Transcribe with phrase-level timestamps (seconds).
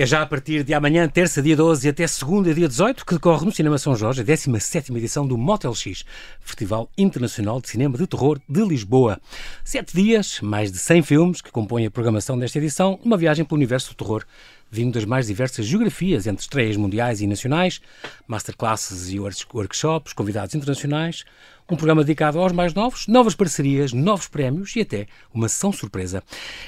[0.00, 3.12] É já a partir de amanhã, terça, dia 12 e até segunda, dia 18, que
[3.12, 6.06] decorre no Cinema São Jorge a 17 edição do Motel X,
[6.40, 9.20] Festival Internacional de Cinema de Terror de Lisboa.
[9.62, 13.58] Sete dias, mais de 100 filmes que compõem a programação desta edição, uma viagem pelo
[13.58, 14.24] universo do terror
[14.70, 17.80] vindo das mais diversas geografias, entre estreias mundiais e nacionais,
[18.26, 21.24] masterclasses e workshops, convidados internacionais,
[21.70, 26.22] um programa dedicado aos mais novos, novas parcerias, novos prémios e até uma sessão surpresa.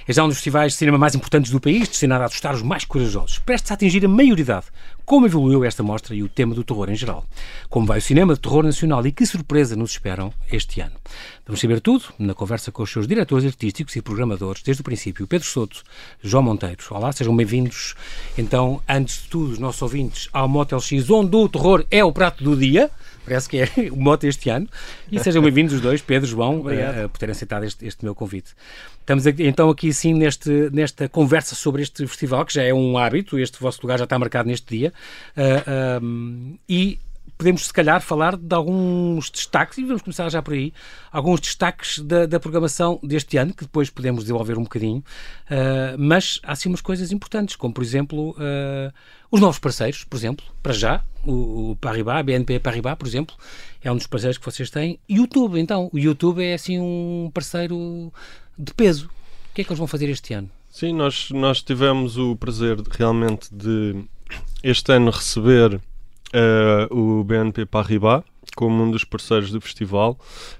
[0.07, 2.62] É já um dos festivais de cinema mais importantes do país, destinado a assustar os
[2.62, 4.66] mais corajosos, prestes a atingir a maioridade.
[5.12, 7.23] Como evoluiu esta mostra e o tema do terror em geral?
[7.69, 10.95] Como vai o cinema de terror nacional e que surpresa nos esperam este ano?
[11.45, 15.27] Vamos saber tudo na conversa com os seus diretores artísticos e programadores desde o princípio,
[15.27, 15.83] Pedro Soto,
[16.23, 16.83] João Monteiro.
[16.88, 17.95] Olá, sejam bem-vindos.
[18.38, 22.10] Então, antes de tudo, os nossos ouvintes ao Motel X, onde o terror é o
[22.10, 22.91] prato do dia
[23.25, 24.69] parece que é o mote este ano.
[25.11, 28.52] E sejam bem-vindos os dois, Pedro, João, uh, por terem aceitado este, este, meu convite.
[29.01, 32.99] Estamos aqui, então aqui sim neste, nesta conversa sobre este festival, que já é um
[32.99, 34.93] hábito, este vosso lugar já está marcado neste dia.
[35.37, 36.99] Uh, um, e
[37.43, 40.73] podemos, se calhar, falar de alguns destaques, e vamos começar já por aí,
[41.10, 46.38] alguns destaques da, da programação deste ano, que depois podemos desenvolver um bocadinho, uh, mas
[46.45, 48.93] há sim umas coisas importantes, como, por exemplo, uh,
[49.29, 53.34] os novos parceiros, por exemplo, para já, o, o Paribas, a BNP Paribas, por exemplo,
[53.82, 55.01] é um dos parceiros que vocês têm.
[55.10, 58.12] YouTube, então, o YouTube é assim um parceiro
[58.56, 59.06] de peso.
[59.51, 60.49] O que é que eles vão fazer este ano?
[60.71, 64.04] Sim, nós, nós tivemos o prazer realmente de
[64.62, 65.81] este ano receber
[66.33, 68.25] uh, o BNP Paribas
[68.55, 70.19] como um dos parceiros do festival.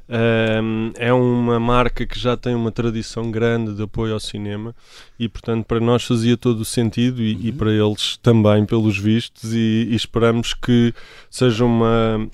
[0.09, 4.75] Uh, é uma marca que já tem uma tradição grande de apoio ao cinema
[5.19, 7.41] e, portanto, para nós fazia todo o sentido e, uhum.
[7.43, 10.95] e para eles também, pelos vistos, e, e esperamos que
[11.31, 12.29] seja uma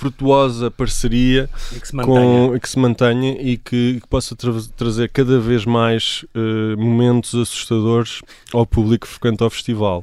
[0.00, 4.50] frutuosa parceria e que se mantenha, com, que se mantenha e que, que possa tra
[4.74, 10.02] trazer cada vez mais uh, momentos assustadores ao público que frequenta o festival.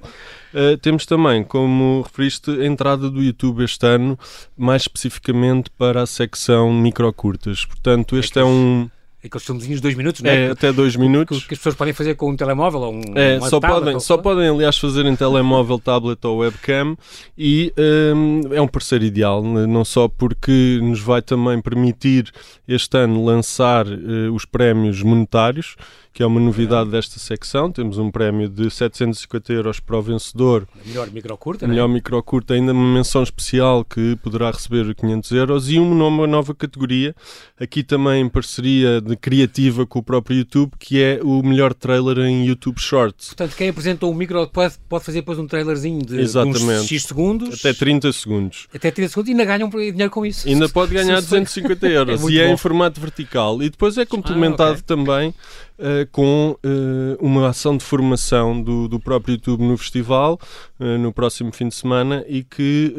[0.53, 4.19] Uh, temos também, como referiste, a entrada do YouTube este ano,
[4.55, 7.65] mais especificamente para a secção microcurtas.
[7.65, 8.87] Portanto, este é, é um
[9.23, 10.45] aqueles filmezinhos de dois minutos, não é?
[10.45, 11.39] é até dois minutos.
[11.39, 13.01] Que, que, as pessoas podem fazer com um telemóvel ou um.
[13.15, 16.95] É, só, podem, só podem, aliás, fazer em telemóvel, tablet ou webcam
[17.37, 17.73] e
[18.15, 22.31] um, é um parceiro ideal, não só porque nos vai também permitir
[22.67, 25.75] este ano lançar uh, os prémios monetários
[26.17, 27.71] que é uma novidade desta secção.
[27.71, 30.67] Temos um prémio de 750 euros para o vencedor.
[30.83, 36.25] Melhor microcurta, Melhor microcurta, ainda uma menção especial que poderá receber 500 euros e uma
[36.25, 37.15] nova categoria,
[37.59, 42.17] aqui também em parceria de criativa com o próprio YouTube, que é o melhor trailer
[42.17, 43.27] em YouTube Shorts.
[43.27, 46.65] Portanto, quem apresentou um micro pode, pode fazer depois um trailerzinho de, Exatamente.
[46.65, 47.59] de uns X segundos.
[47.59, 48.67] Até 30 segundos.
[48.73, 50.47] Até 30 segundos e ainda ganham dinheiro com isso.
[50.47, 52.53] Ainda pode ganhar 250 euros é e é bom.
[52.55, 53.61] em formato vertical.
[53.61, 54.83] E depois é complementado ah, okay.
[54.83, 55.31] também
[55.79, 60.39] uh, com uh, uma ação de formação do, do próprio YouTube no festival,
[60.79, 62.93] uh, no próximo fim de semana, e que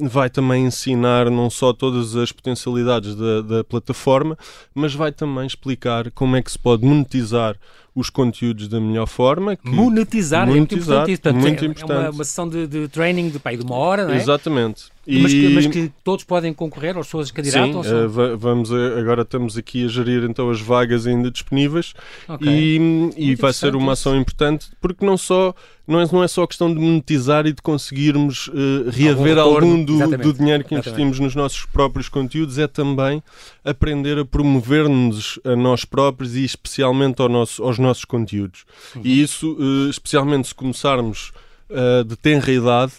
[0.00, 4.36] vai também ensinar não só todas as potencialidades da, da plataforma,
[4.74, 7.56] mas vai também explicar como é que se pode monetizar
[7.94, 9.58] os conteúdos da melhor forma.
[9.62, 11.20] monetizar, monetizar, é muito importante.
[11.20, 11.92] Portanto, muito é, importante.
[11.92, 14.16] é uma, uma, sessão de, de training de, pai, de uma hora, não é?
[14.16, 14.84] Exatamente.
[15.06, 15.20] E...
[15.20, 17.86] Mas, que, mas, que, todos podem concorrer, as pessoas candidatas?
[17.86, 21.92] Sim, uh, vamos a, agora estamos aqui a gerir então as vagas ainda disponíveis
[22.28, 22.48] okay.
[22.48, 25.54] e, e vai ser uma ação importante porque não só
[25.86, 29.84] não é, não é só questão de monetizar e de conseguirmos uh, reaver algum, algum
[29.84, 33.22] do, do, dinheiro que investimos nos nossos próprios conteúdos, é também
[33.64, 38.64] aprender a promover-nos a nós próprios e especialmente ao nosso, aos nossos conteúdos.
[38.94, 39.02] Uhum.
[39.04, 41.32] E isso, uh, especialmente se começarmos
[41.68, 42.92] uh, de tenra idade,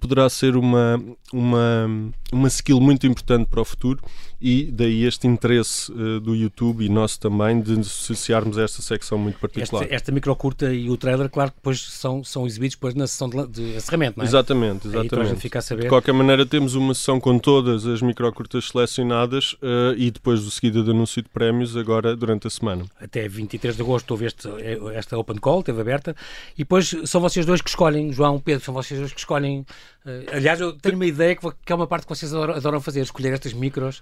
[0.00, 1.00] poderá ser uma,
[1.32, 4.00] uma, uma skill muito importante para o futuro
[4.40, 9.16] e daí este interesse uh, do YouTube e nosso também de associarmos a esta secção
[9.16, 9.84] muito particular.
[9.84, 13.28] Esta, esta microcurta e o trailer, claro que depois são, são exibidos depois na sessão
[13.28, 14.28] de, de encerramento, não é?
[14.28, 15.40] Exatamente, exatamente.
[15.40, 15.82] Fica a saber.
[15.84, 20.50] De qualquer maneira, temos uma sessão com todas as microcurtas selecionadas uh, e depois do
[20.50, 22.84] seguida de anúncio de prémios agora durante a semana.
[23.00, 24.48] Até 23 de agosto houve este,
[24.94, 26.14] esta Open Call, teve aberta,
[26.54, 29.64] e depois são vocês dois que escolhem, João, Pedro, são vocês dois que escolhem.
[30.06, 32.80] Uh, aliás, eu tenho uma ideia que, que é uma parte que vocês adoram, adoram
[32.80, 34.00] fazer, escolher estas micros.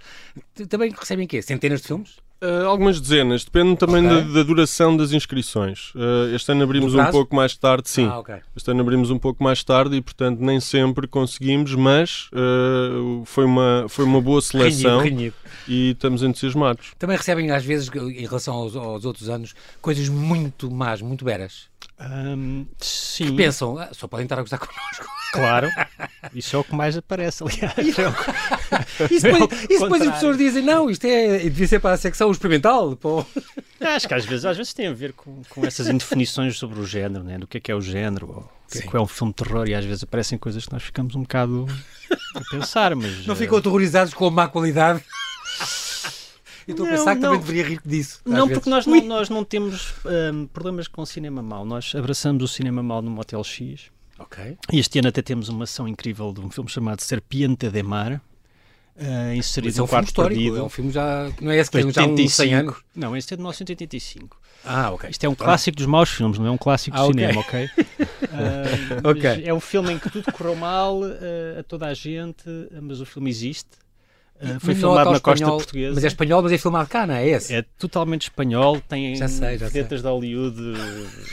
[0.68, 1.40] Também recebem quê?
[1.40, 2.18] Centenas de filmes?
[2.42, 4.20] Uh, algumas dezenas, depende também okay.
[4.20, 5.94] da, da, duração das inscrições.
[5.94, 8.06] Uh, este ano abrimos um pouco mais tarde, sim.
[8.06, 8.36] Ah, okay.
[8.54, 13.46] Este ano abrimos um pouco mais tarde e, portanto, nem sempre conseguimos, mas uh, foi,
[13.46, 15.36] uma, foi uma boa seleção renhido, renhido.
[15.66, 16.92] e estamos entusiasmados.
[16.98, 21.72] Também recebem, às vezes, em relação aos, aos outros anos, coisas muito más, muito beras.
[22.00, 23.26] Um, sim.
[23.26, 25.06] Que pensam, ah, só podem estar a gostar connosco.
[25.32, 25.69] Claro,
[26.35, 27.75] isso é o que mais aparece, aliás.
[29.11, 32.31] isso, depois, isso depois as pessoas dizem, não, isto é, devia ser para a secção
[32.31, 32.96] experimental.
[32.96, 33.25] Pô.
[33.81, 36.87] Acho que às vezes, às vezes tem a ver com, com essas indefinições sobre o
[36.87, 37.38] género, né?
[37.38, 39.69] do que é que é o género, ou o que é, um filme de terror,
[39.69, 41.67] e às vezes aparecem coisas que nós ficamos um bocado
[42.35, 43.26] a pensar, mas...
[43.26, 45.02] Não ficam aterrorizados com a má qualidade?
[46.66, 48.20] E estou a pensar que não, também deveria rir disso.
[48.25, 48.52] Não, vezes.
[48.55, 49.94] porque nós não, nós não temos
[50.32, 51.64] um, problemas com o cinema mau.
[51.64, 53.90] Nós abraçamos o cinema mau no Motel X.
[54.19, 54.56] Ok.
[54.72, 58.20] E este ano até temos uma ação incrível de um filme chamado Serpiente de Mar.
[58.96, 60.56] Uh, inserido é um filme histórico, perdido.
[60.56, 61.28] é um filme já.
[61.40, 62.76] Não é esse que tem já uns 100 anos?
[62.94, 64.38] Não, este é de 1985.
[64.64, 65.10] Ah, ok.
[65.10, 67.26] Isto é um clássico dos maus filmes, não é um clássico ah, okay.
[67.26, 67.64] cinema, ok?
[67.64, 69.44] uh, okay.
[69.44, 72.44] É um filme em que tudo correu mal uh, a toda a gente,
[72.81, 73.83] mas o filme existe.
[74.44, 75.94] Uh, foi filmado na costa portuguesa.
[75.94, 77.55] Mas é espanhol, mas é filmado cá, não é esse?
[77.55, 80.61] É totalmente espanhol, tem já sei, já de Hollywood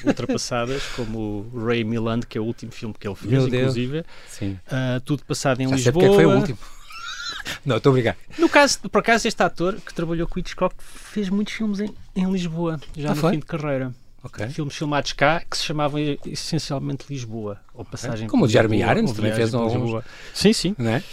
[0.06, 4.04] ultrapassadas, como o Ray Milland, que é o último filme que ele fez, Meu inclusive.
[4.28, 4.58] Sim.
[4.68, 6.06] Uh, tudo passado em já Lisboa.
[6.06, 6.58] Sei foi o último.
[7.66, 8.18] Não, estou a brincar.
[8.38, 12.32] No caso, por acaso, este ator que trabalhou com Hitchcock fez muitos filmes em, em
[12.32, 13.32] Lisboa, já ah, no foi?
[13.32, 13.94] fim de carreira.
[14.24, 14.50] Okay.
[14.50, 19.34] Filmes filmados cá que se chamavam essencialmente Lisboa, ou passagem Como o Jeremy Irons também
[19.34, 20.06] fez Lisboa.
[20.34, 20.76] Sim, sim.
[20.78, 21.04] Não é?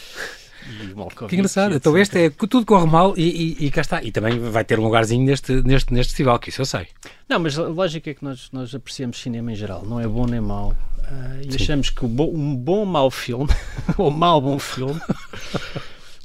[1.29, 1.75] Que engraçado.
[1.75, 4.03] Então este é tudo corre mal e, e, e, cá está.
[4.03, 6.87] E também vai ter um lugarzinho neste, neste, neste festival, que isso eu sei.
[7.29, 9.85] Não, mas a lógica é que nós, nós apreciamos cinema em geral.
[9.85, 10.71] Não é bom nem mau.
[10.71, 11.63] Uh, e Sim.
[11.63, 13.49] achamos que bo, um bom mau filme,
[13.97, 15.01] ou mau bom filme,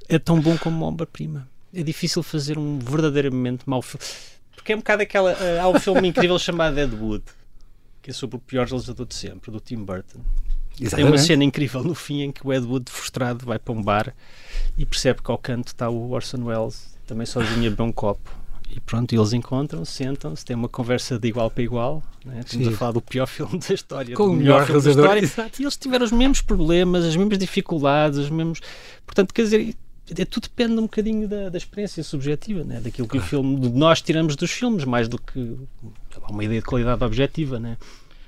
[0.09, 1.47] é tão bom como uma obra-prima.
[1.73, 4.05] É difícil fazer um verdadeiramente mau filme.
[4.55, 5.33] Porque é um bocado aquela.
[5.33, 7.23] Uh, há um filme incrível chamado Ed Wood,
[8.01, 10.19] que é sobre o pior realizador de sempre, do Tim Burton.
[10.79, 10.95] Exatamente.
[10.95, 13.81] Tem uma cena incrível no fim em que o Ed Wood, frustrado, vai para um
[13.81, 14.13] bar
[14.77, 18.43] e percebe que ao canto está o Orson Welles, também sozinho a beber um copo.
[18.75, 22.01] E pronto, eles encontram, sentam-se, têm uma conversa de igual para igual.
[22.25, 22.41] Né?
[22.43, 22.73] Estamos Sim.
[22.73, 24.15] a falar do pior filme da história.
[24.15, 25.51] Com o melhor, melhor filme da história.
[25.59, 28.61] E eles tiveram os mesmos problemas, as mesmas dificuldades, os mesmos.
[29.05, 29.75] Portanto, quer dizer,
[30.17, 32.81] é, tudo depende um bocadinho da, da experiência subjetiva, né?
[32.81, 33.25] daquilo que claro.
[33.25, 35.55] o filme, nós tiramos dos filmes, mais do que
[36.27, 37.59] uma ideia de qualidade objetiva.
[37.59, 37.77] Né?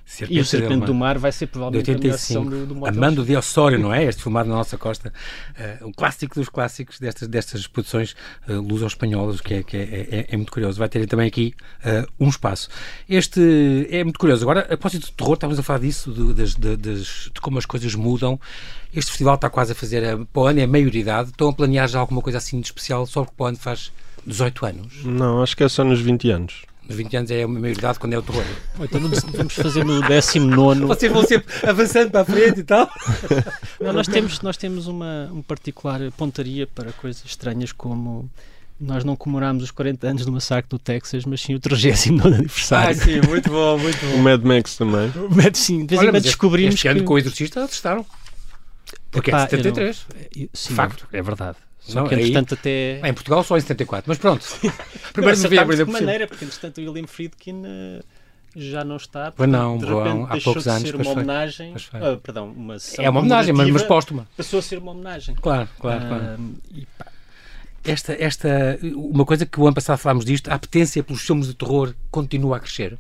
[0.06, 2.40] Serpente e o Serpente do Mar vai ser provavelmente 85.
[2.40, 4.04] a melhor do, do Amando de Osório, não é?
[4.04, 5.12] Este filmado na nossa costa.
[5.82, 8.16] Uh, um clássico dos clássicos destas, destas produções
[8.48, 10.78] uh, luso-espanholas, que, é, que é, é, é, muito curioso.
[10.78, 12.70] Vai ter também aqui uh, um espaço.
[13.10, 14.44] Este é muito curioso.
[14.44, 17.66] Agora, a propósito de terror, estávamos a falar disso, de, de, de, de, como as
[17.66, 18.40] coisas mudam.
[18.94, 21.30] Este festival está quase a fazer, a, para o ano é maioridade.
[21.32, 23.92] Estão a planear já alguma coisa assim de especial, só porque para o ano faz
[24.26, 25.04] 18 anos?
[25.04, 26.62] Não, acho que é só nos 20 anos.
[26.88, 28.44] Nos 20 anos é a maioridade quando é o terror.
[28.80, 30.82] Então vamos fazer no 19.
[30.82, 32.90] Vocês vão sempre avançando para a frente e tal.
[33.82, 38.30] Não, nós temos, nós temos uma, uma particular pontaria para coisas estranhas como
[38.80, 42.90] nós não comemoramos os 40 anos do massacre do Texas, mas sim o 39 aniversário.
[42.90, 44.16] Ah, sim, muito bom, muito bom.
[44.16, 45.10] O Mad Max também.
[45.16, 46.76] O Mad, sim, de vez em quando descobrimos.
[46.76, 47.06] Este ano que...
[47.06, 48.06] com o Exorcista testaram.
[49.10, 50.06] Porque Epá, é 73.
[50.36, 51.08] Não, sim, Facto.
[51.12, 51.58] É verdade.
[51.86, 53.00] Só não, que, entretanto, até...
[53.08, 54.44] Em Portugal só em 74, mas pronto.
[55.14, 58.04] Primeiro de novembro, de maneira, porque, entretanto, o William Friedkin uh,
[58.56, 59.32] já não está.
[59.32, 60.82] Pois não, de repente, há poucos anos.
[60.82, 61.74] ser uma homenagem.
[61.74, 64.28] Uh, perdão, uma É uma homenagem, mas, mas póstuma.
[64.36, 65.36] Passou a ser uma homenagem.
[65.36, 66.54] Claro, claro, uh, claro.
[66.74, 66.88] E,
[67.84, 71.54] esta, esta, uma coisa que o ano passado falámos disto, a apetência pelos filmes de
[71.54, 72.98] terror continua a crescer.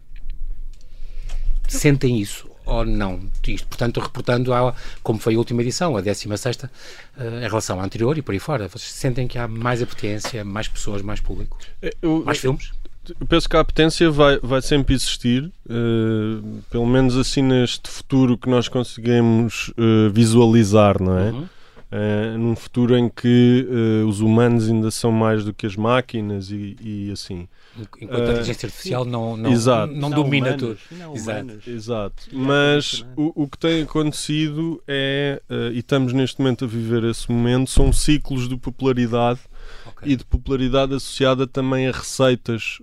[1.68, 2.48] Sentem isso?
[2.66, 3.20] Ou não.
[3.48, 4.74] Isto, portanto, reportando a,
[5.04, 6.70] como foi a última edição, a 16 uh,
[7.18, 8.68] eh, em relação à anterior e por aí fora.
[8.68, 11.58] Vocês sentem que há mais apetência, mais pessoas, mais público?
[11.82, 12.72] Eh, eu, mais filmes?
[13.20, 18.38] Eu penso que a apetência vai, vai sempre existir, uh, pelo menos assim neste futuro
[18.38, 21.30] que nós conseguimos uh, visualizar, não é?
[21.30, 21.48] Uhum.
[21.92, 23.68] Uh, num futuro em que
[24.08, 27.48] os humanos ainda são mais do que as máquinas e, e assim.
[27.78, 29.94] Enquanto a inteligência artificial não, não, exato.
[29.94, 31.00] não, não domina humanos, tudo.
[31.00, 31.70] Não exato.
[31.70, 32.24] exato.
[32.32, 37.30] Mas o, o que tem acontecido é, uh, e estamos neste momento a viver esse
[37.32, 39.42] momento, são ciclos de popularidade
[39.86, 40.14] okay.
[40.14, 42.80] e de popularidade associada também a receitas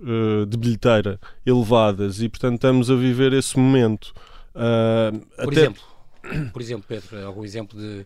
[0.47, 4.13] de bilheteira elevadas e portanto estamos a viver esse momento.
[4.53, 5.61] por até...
[5.61, 5.83] exemplo,
[6.51, 8.05] por exemplo, Pedro, algum exemplo de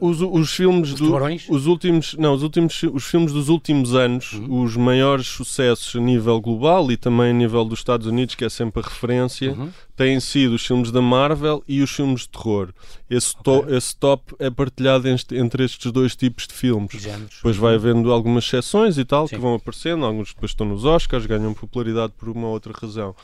[0.00, 1.16] os, os filmes os do,
[1.48, 4.62] os últimos não os últimos os filmes dos últimos anos uhum.
[4.62, 8.48] os maiores sucessos a nível global e também a nível dos Estados Unidos que é
[8.50, 9.70] sempre a referência uhum.
[9.96, 12.68] têm sido os filmes da Marvel e os filmes de terror
[13.08, 13.62] esse, okay.
[13.62, 17.36] to, esse top é partilhado entre, entre estes dois tipos de filmes Géneros.
[17.36, 19.36] depois vai havendo algumas exceções e tal Sim.
[19.36, 23.14] que vão aparecendo alguns depois estão nos Oscars ganham popularidade por uma outra razão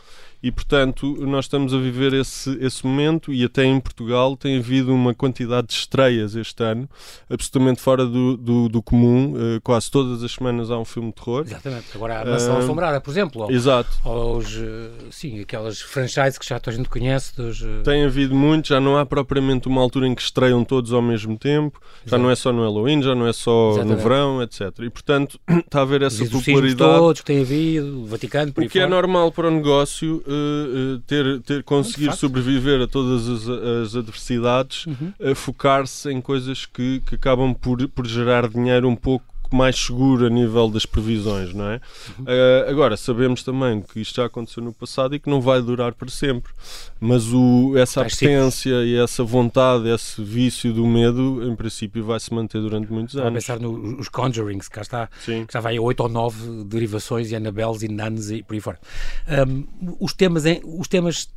[0.47, 4.95] E, portanto, nós estamos a viver esse, esse momento e até em Portugal tem havido
[4.95, 6.89] uma quantidade de estreias este ano,
[7.29, 9.33] absolutamente fora do, do, do comum.
[9.33, 11.43] Uh, quase todas as semanas há um filme de terror.
[11.45, 11.87] Exatamente.
[11.97, 13.43] Agora a Mansão uh, Assombrada, por exemplo.
[13.43, 13.91] Ou, exato.
[14.05, 14.57] Ou os,
[15.11, 17.35] sim, aquelas franchises que já toda a gente conhece.
[17.35, 21.03] Dos, Tem havido muito, já não há propriamente uma altura em que estreiam todos ao
[21.03, 22.11] mesmo tempo, Exato.
[22.11, 23.97] já não é só no Halloween, já não é só Exatamente.
[23.97, 24.61] no verão, etc.
[24.79, 26.77] E, portanto, está a haver essa popularidade.
[26.77, 30.36] todos que tem havido, o Vaticano, por O que é normal para o negócio uh,
[31.07, 35.13] ter, ter conseguir sobreviver a todas as, as adversidades, uhum.
[35.35, 40.31] focar-se em coisas que, que acabam por, por gerar dinheiro um pouco mais seguro a
[40.31, 41.77] nível das previsões, não é?
[42.19, 45.95] Uh, agora, sabemos também que isto já aconteceu no passado e que não vai durar
[45.95, 46.53] para sempre.
[47.01, 52.33] Mas o, essa apetência e essa vontade, esse vício do medo, em princípio, vai se
[52.33, 53.29] manter durante muitos anos.
[53.29, 55.45] A pensar nos Conjurings, que cá está, Sim.
[55.47, 58.61] que já vai a 8 ou 9 derivações e Annabelles e Nuns e por aí
[58.61, 58.79] fora.
[59.47, 59.65] Um,
[60.01, 61.29] os, temas, os temas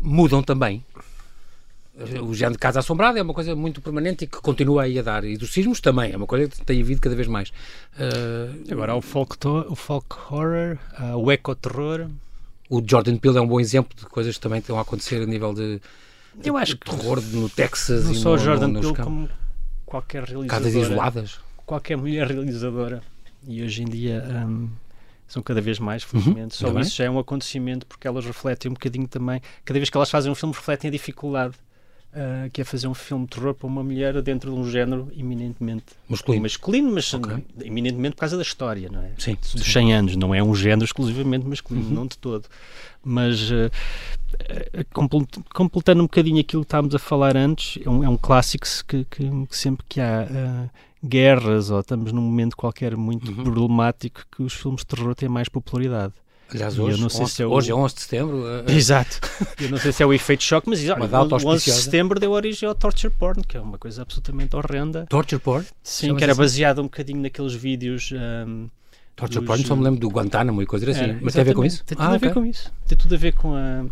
[0.00, 0.84] mudam também
[2.22, 5.02] o género de casa assombrada é uma coisa muito permanente e que continua aí a
[5.02, 5.24] dar.
[5.24, 7.50] E dos sismos também, é uma coisa que tem havido cada vez mais.
[7.98, 9.36] Uh, Agora há o folk,
[9.68, 12.08] o folk horror, uh, o ecoterror.
[12.70, 15.26] O Jordan Peele é um bom exemplo de coisas que também estão a acontecer a
[15.26, 15.80] nível de,
[16.44, 18.04] Eu acho que terror no Texas.
[18.04, 19.28] Não e só o Jordan no, Peele, como
[19.84, 20.48] qualquer realizadora.
[20.48, 21.40] Casas isoladas.
[21.66, 23.02] Qualquer mulher realizadora.
[23.46, 24.24] E hoje em dia.
[24.46, 24.68] Um,
[25.26, 26.64] são cada vez mais, felizmente.
[26.64, 29.42] Uhum, Só isso já é um acontecimento porque elas refletem um bocadinho também.
[29.62, 31.54] Cada vez que elas fazem um filme, refletem a dificuldade
[32.18, 35.08] Uh, que é fazer um filme de terror para uma mulher dentro de um género
[35.16, 37.44] eminentemente masculino, masculino mas okay.
[37.62, 39.12] eminentemente por causa da história, não é?
[39.16, 39.36] Sim.
[39.54, 41.94] Dos 100 anos, não é um género exclusivamente masculino, uhum.
[41.94, 42.48] não de todo.
[43.04, 43.70] Mas uh,
[45.52, 49.04] completando um bocadinho aquilo que estávamos a falar antes, é um, é um clássico que,
[49.04, 50.68] que, que, sempre que há
[51.04, 53.44] guerras ou estamos num momento qualquer muito uhum.
[53.44, 56.14] problemático, que os filmes de terror têm mais popularidade.
[56.50, 57.50] Aliás, hoje, não sei 11, se é o...
[57.50, 58.36] hoje é 11 de setembro.
[58.38, 58.70] Uh...
[58.70, 59.20] Exato.
[59.60, 62.32] Eu não sei se é o efeito choque, mas olha, o 11 de setembro deu
[62.32, 65.06] origem ao torture porn, que é uma coisa absolutamente horrenda.
[65.08, 65.66] Torture porn?
[65.82, 66.40] Sim, que era assim?
[66.40, 68.10] baseado um bocadinho naqueles vídeos.
[68.12, 68.68] Um,
[69.14, 69.46] torture dos...
[69.46, 71.10] porn, só me lembro do Guantánamo e coisas assim.
[71.10, 71.84] Era, mas tem a ver com isso?
[71.84, 72.42] Tem tudo ah, a ver okay.
[72.42, 72.72] com isso.
[72.86, 73.84] Tem tudo a ver com a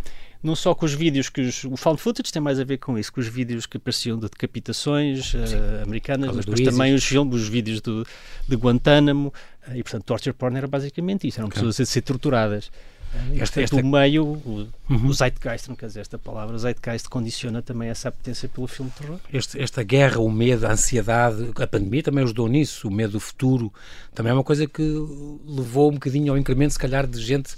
[0.47, 2.97] não só com os vídeos que os, o found footage tem mais a ver com
[2.97, 7.35] isso, com os vídeos que apareciam de decapitações uh, americanas, mas depois também os filmes,
[7.35, 8.07] os vídeos do,
[8.49, 9.35] de Guantánamo,
[9.69, 11.61] uh, e portanto torture porn era basicamente isso, eram okay.
[11.61, 12.69] pessoas a ser torturadas.
[12.69, 13.77] Uh, esta, esta...
[13.77, 15.07] o meio, o, uhum.
[15.07, 18.91] o zeitgeist, não quer dizer esta palavra, o zeitgeist condiciona também essa apetência pelo filme
[18.93, 19.19] de terror.
[19.33, 23.21] Este, esta guerra, o medo, a ansiedade, a pandemia também ajudou nisso, o medo do
[23.21, 23.73] futuro,
[24.15, 24.83] também é uma coisa que
[25.45, 27.57] levou um bocadinho ao incremento, se calhar, de gente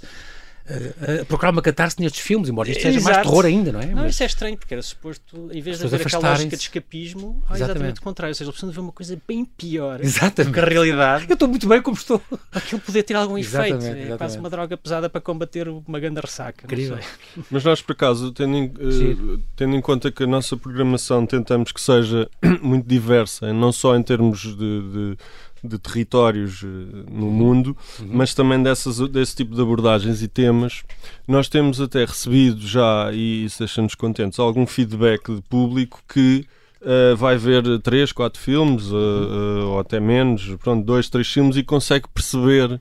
[0.69, 3.15] uh, procurar uma catarse nestes filmes, embora isto seja Exato.
[3.15, 3.87] mais terror ainda, não é?
[3.87, 4.13] Não, Mas...
[4.13, 7.55] isso é estranho, porque era suposto, em vez de haver aquela lógica de escapismo, há
[7.55, 10.51] exatamente o contrário, ou seja, a pessoa ver uma coisa bem pior exatamente.
[10.51, 11.25] do que a realidade.
[11.27, 12.21] Eu estou muito bem como estou.
[12.51, 13.57] Aquilo poder ter algum efeito.
[13.57, 14.17] Exatamente, é exatamente.
[14.17, 16.67] quase uma droga pesada para combater uma grande ressaca.
[17.49, 21.71] Mas nós, por acaso, tendo em, uh, tendo em conta que a nossa programação tentamos
[21.71, 22.29] que seja
[22.61, 25.17] muito diversa, não só em termos de, de
[25.63, 26.67] de territórios eh,
[27.11, 28.09] no mundo, uhum.
[28.11, 30.83] mas também dessas, desse tipo de abordagens e temas.
[31.27, 36.45] Nós temos até recebido já, e isso deixa-nos contentes, algum feedback de público que
[36.81, 41.57] uh, vai ver três, quatro filmes, uh, uh, ou até menos, pronto, dois, três filmes
[41.57, 42.79] e consegue perceber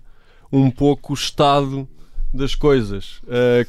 [0.50, 1.86] um pouco o estado
[2.32, 3.20] das coisas.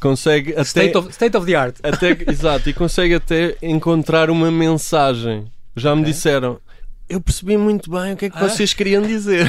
[0.02, 0.62] Consegue até.
[0.64, 1.78] State of, state of the art.
[1.82, 5.46] Até, exato, e consegue até encontrar uma mensagem.
[5.76, 6.60] Já me disseram,
[7.10, 8.48] eu percebi muito bem o que é que ah.
[8.48, 9.48] vocês queriam dizer.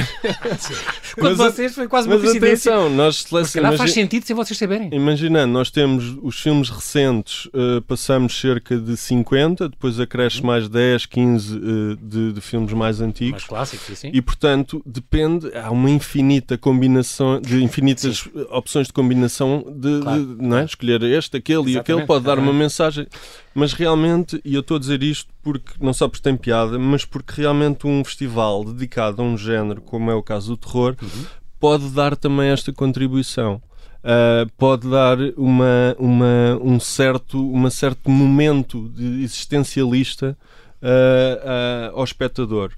[1.13, 3.77] Quando mas, vocês foi quase uma mas atenção, nós selecionamos.
[3.77, 4.89] faz sentido sem vocês saberem.
[4.91, 11.05] Imaginando, nós temos os filmes recentes, uh, passamos cerca de 50, depois acresce mais 10,
[11.05, 13.31] 15 uh, de, de, filmes mais antigos.
[13.33, 14.09] Mais clássicos, sim.
[14.11, 18.31] E portanto, depende, há uma infinita combinação, de infinitas sim.
[18.49, 20.25] opções de combinação de, claro.
[20.25, 20.63] de não é?
[20.63, 21.75] escolher este, aquele Exatamente.
[21.75, 23.05] e aquele, pode dar uma mensagem.
[23.53, 27.03] Mas realmente, e eu estou a dizer isto porque não só porque tem piada, mas
[27.03, 31.25] porque realmente um festival dedicado a um género, como é o caso do terror, uhum.
[31.59, 33.61] pode dar também esta contribuição.
[34.01, 40.35] Uh, pode dar uma, uma, um certo, uma certo momento de existencialista
[40.81, 42.71] uh, uh, ao espectador.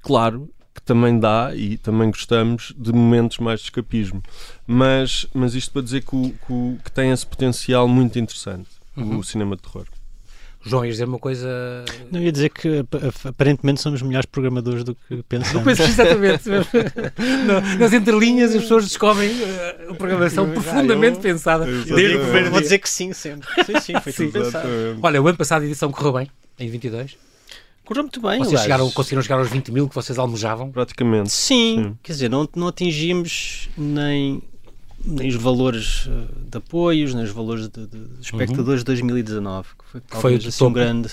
[0.00, 4.22] Claro que também dá, e também gostamos, de momentos mais de escapismo.
[4.66, 9.18] Mas, mas isto para dizer que, o, que, que tem esse potencial muito interessante, uhum.
[9.18, 9.86] o cinema de terror.
[10.62, 11.84] João, ias dizer uma coisa.
[12.10, 12.84] Não ia dizer que
[13.24, 15.64] aparentemente somos melhores programadores do que pensamos.
[15.64, 16.48] Penso, exatamente.
[17.78, 21.66] Nas entrelinhas as pessoas descobrem uh, a programação profundamente pensada.
[21.66, 23.48] Eu, vou dizer que sim, sempre.
[23.64, 24.68] Sim, sim, foi sim, tudo pensado.
[25.00, 27.16] Olha, o ano passado a edição correu bem, em 22.
[27.84, 28.38] Correu muito bem.
[28.40, 30.72] Vocês chegaram, conseguiram chegar aos 20 mil que vocês almojavam?
[30.72, 31.30] Praticamente.
[31.30, 31.98] Sim, sim.
[32.02, 34.42] quer dizer, não, não atingimos nem
[35.06, 36.08] nem os valores
[36.50, 38.84] de apoios, nem os valores de, de espectadores uhum.
[38.84, 41.10] de 2019, que foi talvez foi assim, um grande,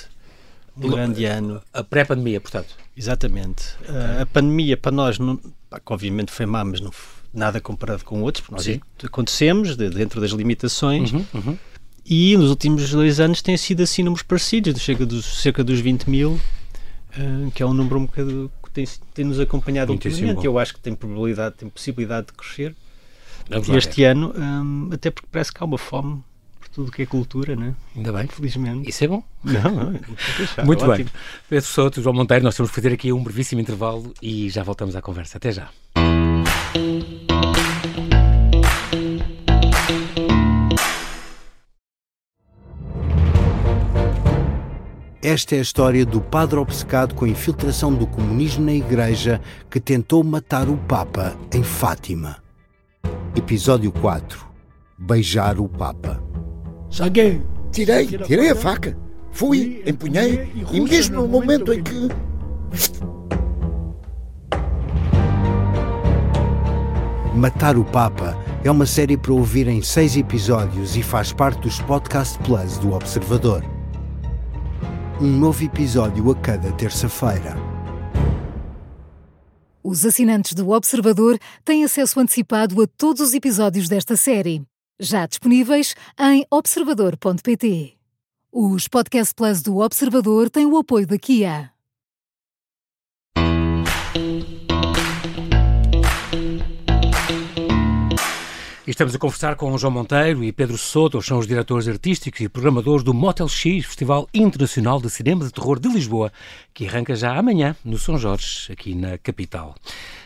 [0.77, 1.61] um grande ano.
[1.73, 2.75] A pré-pandemia, portanto.
[2.97, 3.75] Exatamente.
[3.81, 4.21] Okay.
[4.21, 5.53] a pandemia para nós, não, que
[5.93, 6.91] obviamente foi má, mas não
[7.33, 8.81] nada comparado com outros, porque nós Sim.
[9.03, 11.11] acontecemos de, dentro das limitações.
[11.11, 11.57] Uhum, uhum.
[12.05, 16.09] E nos últimos dois anos têm sido assim números parecidos, cerca dos, cerca dos 20
[16.09, 20.45] mil, uh, que é um número um bocado que tem, tem nos acompanhado ultimamente.
[20.45, 22.75] Eu acho que tem probabilidade, tem possibilidade de crescer.
[23.77, 26.23] Este ano, um, até porque parece que há uma fome
[26.59, 27.73] por tudo que é cultura, né?
[27.95, 28.27] Ainda bem.
[28.27, 28.89] Felizmente.
[28.89, 29.23] Isso é bom?
[29.43, 29.99] Não, não.
[30.37, 31.05] Deixar, Muito bem.
[31.49, 34.95] Pedro Souto, João Monteiro, nós temos que fazer aqui um brevíssimo intervalo e já voltamos
[34.95, 35.37] à conversa.
[35.37, 35.69] Até já.
[45.23, 49.39] Esta é a história do padre obcecado com a infiltração do comunismo na Igreja
[49.71, 52.42] que tentou matar o Papa em Fátima.
[53.35, 54.45] Episódio 4
[54.97, 56.21] Beijar o Papa.
[56.89, 57.41] Saguei!
[57.71, 58.95] Tirei, tirei a faca.
[59.31, 62.09] Fui, empunhei, e mesmo no momento em que.
[67.35, 71.79] Matar o Papa é uma série para ouvir em seis episódios e faz parte dos
[71.79, 73.63] Podcast Plus do Observador
[75.21, 77.55] um novo episódio a cada terça-feira.
[79.83, 84.63] Os assinantes do Observador têm acesso antecipado a todos os episódios desta série,
[84.97, 87.97] já disponíveis em observador.pt.
[88.49, 91.72] Os Podcast Plus do Observador têm o apoio da Kia.
[98.91, 103.01] Estamos a conversar com João Monteiro e Pedro Soto, são os diretores artísticos e programadores
[103.01, 106.33] do Motel X, Festival Internacional de Cinema de Terror de Lisboa,
[106.73, 109.73] que arranca já amanhã no São Jorge, aqui na capital.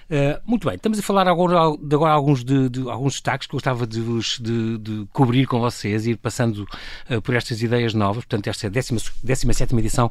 [0.10, 3.54] Uh, muito bem, estamos a falar agora de agora alguns, de, de, alguns destaques que
[3.54, 4.02] eu gostava de,
[4.40, 6.66] de, de cobrir com vocês e ir passando
[7.10, 8.24] uh, por estas ideias novas.
[8.24, 10.10] Portanto, esta é a 17 edição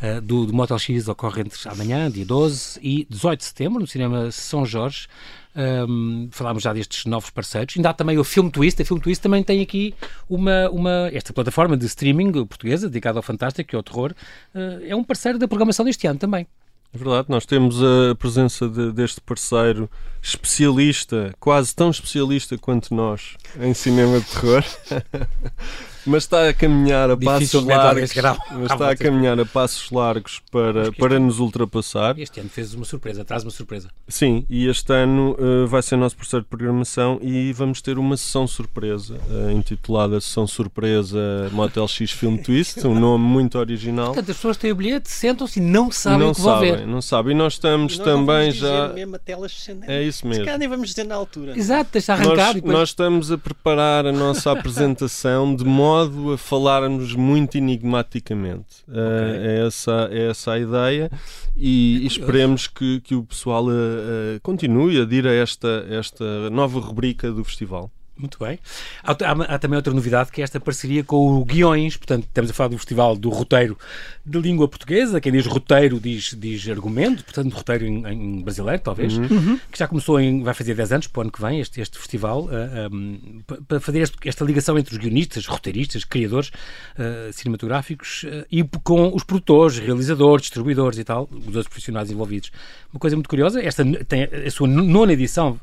[0.00, 3.86] uh, do, do Motel X ocorre entre amanhã, dia 12 e 18 de setembro, no
[3.86, 5.08] Cinema São Jorge.
[5.54, 7.76] Um, falámos já destes novos parceiros.
[7.76, 8.80] Ainda há também o Film Twist.
[8.80, 9.94] A Film Twist também tem aqui
[10.28, 14.14] uma, uma esta plataforma de streaming portuguesa dedicada ao fantástico e ao terror.
[14.54, 16.46] Uh, é um parceiro da programação deste ano também.
[16.94, 19.90] É verdade, nós temos a presença de, deste parceiro
[20.20, 24.62] especialista, quase tão especialista quanto nós, em cinema de terror.
[26.04, 28.14] mas está a caminhar a passos largos.
[28.50, 32.18] Mas está a caminhar a passos largos para, para nos ultrapassar.
[32.18, 33.88] Este ano fez uma surpresa, traz uma surpresa.
[34.08, 38.16] Sim, e este ano uh, vai ser nosso processo de programação e vamos ter uma
[38.16, 44.06] sessão surpresa, uh, intitulada Sessão Surpresa Motel X Film Twist, um nome muito original.
[44.06, 46.78] Portanto, as pessoas têm o bilhete, sentam-se e não sabem não o que sabem, vão
[46.78, 46.86] ver.
[46.86, 48.88] Não sabem, e nós estamos e nós também já.
[48.88, 49.52] Mesmo a telas
[49.86, 50.44] é isso mesmo.
[50.44, 51.56] Se nem vamos dizer na altura.
[51.56, 52.36] Exato, deixa arrancar.
[52.36, 52.72] Nós, depois...
[52.72, 58.82] nós estamos a preparar a nossa apresentação de modo modo a falarmos muito enigmaticamente.
[58.88, 59.00] Okay.
[59.00, 61.10] Uh, é, essa, é essa a ideia
[61.56, 66.80] e, é esperemos que, que o pessoal uh, continue a dir a esta, esta nova
[66.80, 67.90] rubrica do festival.
[68.16, 68.58] Muito bem.
[69.02, 72.50] Há, há, há, também outra novidade que é esta parceria com o Guiões, portanto, estamos
[72.50, 73.76] a falar do Festival do Roteiro
[74.24, 75.20] de Língua Portuguesa.
[75.20, 79.26] Quem diz roteiro diz, diz argumento, portanto, roteiro em, em brasileiro, talvez, uhum.
[79.30, 79.60] uhum.
[79.70, 80.42] que já começou em.
[80.42, 83.42] vai fazer 10 anos, para o ano que vem, este, este festival, uh, eh, um,
[83.66, 89.14] para fazer este, esta ligação entre os guionistas, roteiristas, criadores uh, cinematográficos uh, e com
[89.14, 92.52] os produtores, realizadores, distribuidores e tal, os outros profissionais envolvidos.
[92.92, 95.58] Uma coisa muito curiosa, esta tem a sua nona edição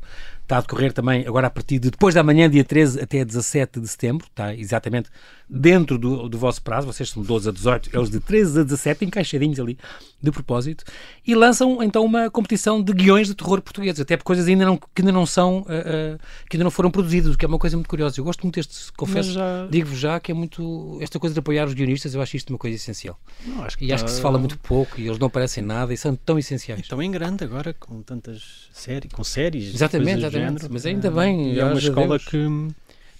[0.50, 3.80] está a decorrer também agora a partir de depois da manhã, dia 13 até 17
[3.80, 5.08] de setembro, está exatamente
[5.48, 9.04] dentro do, do vosso prazo, vocês são 12 a 18, eles de 13 a 17,
[9.04, 9.76] encaixadinhos ali,
[10.22, 10.84] de propósito,
[11.26, 14.76] e lançam então uma competição de guiões de terror portugueses, até por coisas ainda não,
[14.76, 17.58] que ainda não são, uh, uh, que ainda não foram produzidas, o que é uma
[17.58, 18.20] coisa muito curiosa.
[18.20, 19.66] Eu gosto muito deste, confesso, já...
[19.68, 22.58] digo-vos já que é muito, esta coisa de apoiar os guionistas, eu acho isto uma
[22.58, 23.18] coisa essencial.
[23.44, 25.92] Não, acho que e acho que se fala muito pouco e eles não parecem nada
[25.92, 26.80] e são tão essenciais.
[26.80, 29.74] Estão em grande agora, com tantas séries, com séries.
[29.74, 30.39] Exatamente, exatamente.
[30.70, 31.58] Mas ainda bem.
[31.58, 32.70] é uma escola que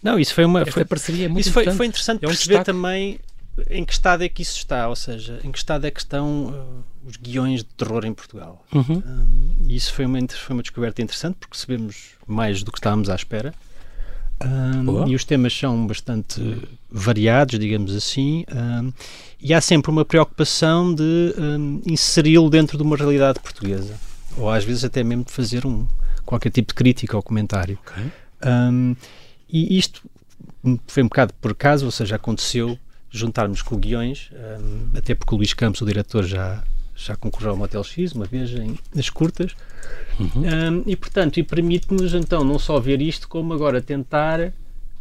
[0.03, 2.65] não, isso foi uma foi, parceria muito isso foi, foi interessante é um perceber destaque.
[2.65, 3.21] também
[3.69, 6.47] em que estado é que isso está, ou seja, em que estado é que estão
[6.47, 8.65] uh, os guiões de terror em Portugal.
[8.73, 9.03] Uhum.
[9.05, 13.11] Um, e isso foi uma, foi uma descoberta interessante porque recebemos mais do que estávamos
[13.11, 13.53] à espera.
[14.43, 16.41] Um, e os temas são bastante
[16.91, 18.91] variados, digamos assim, um,
[19.39, 21.35] e há sempre uma preocupação de
[21.85, 23.95] inseri-lo dentro de uma realidade portuguesa,
[24.39, 25.87] ou às vezes até mesmo de fazer um
[26.31, 27.77] qualquer tipo de crítica ou comentário.
[27.83, 28.05] Okay.
[29.53, 30.01] E isto
[30.87, 32.79] foi um bocado por acaso, ou seja, aconteceu
[33.11, 36.63] juntarmos com o Guiões, um, até porque o Luís Campos, o diretor, já,
[36.95, 39.57] já concorreu ao Motel X uma vez em, nas curtas.
[40.21, 40.29] Uhum.
[40.37, 44.53] Um, e portanto, e permite-nos então não só ver isto, como agora tentar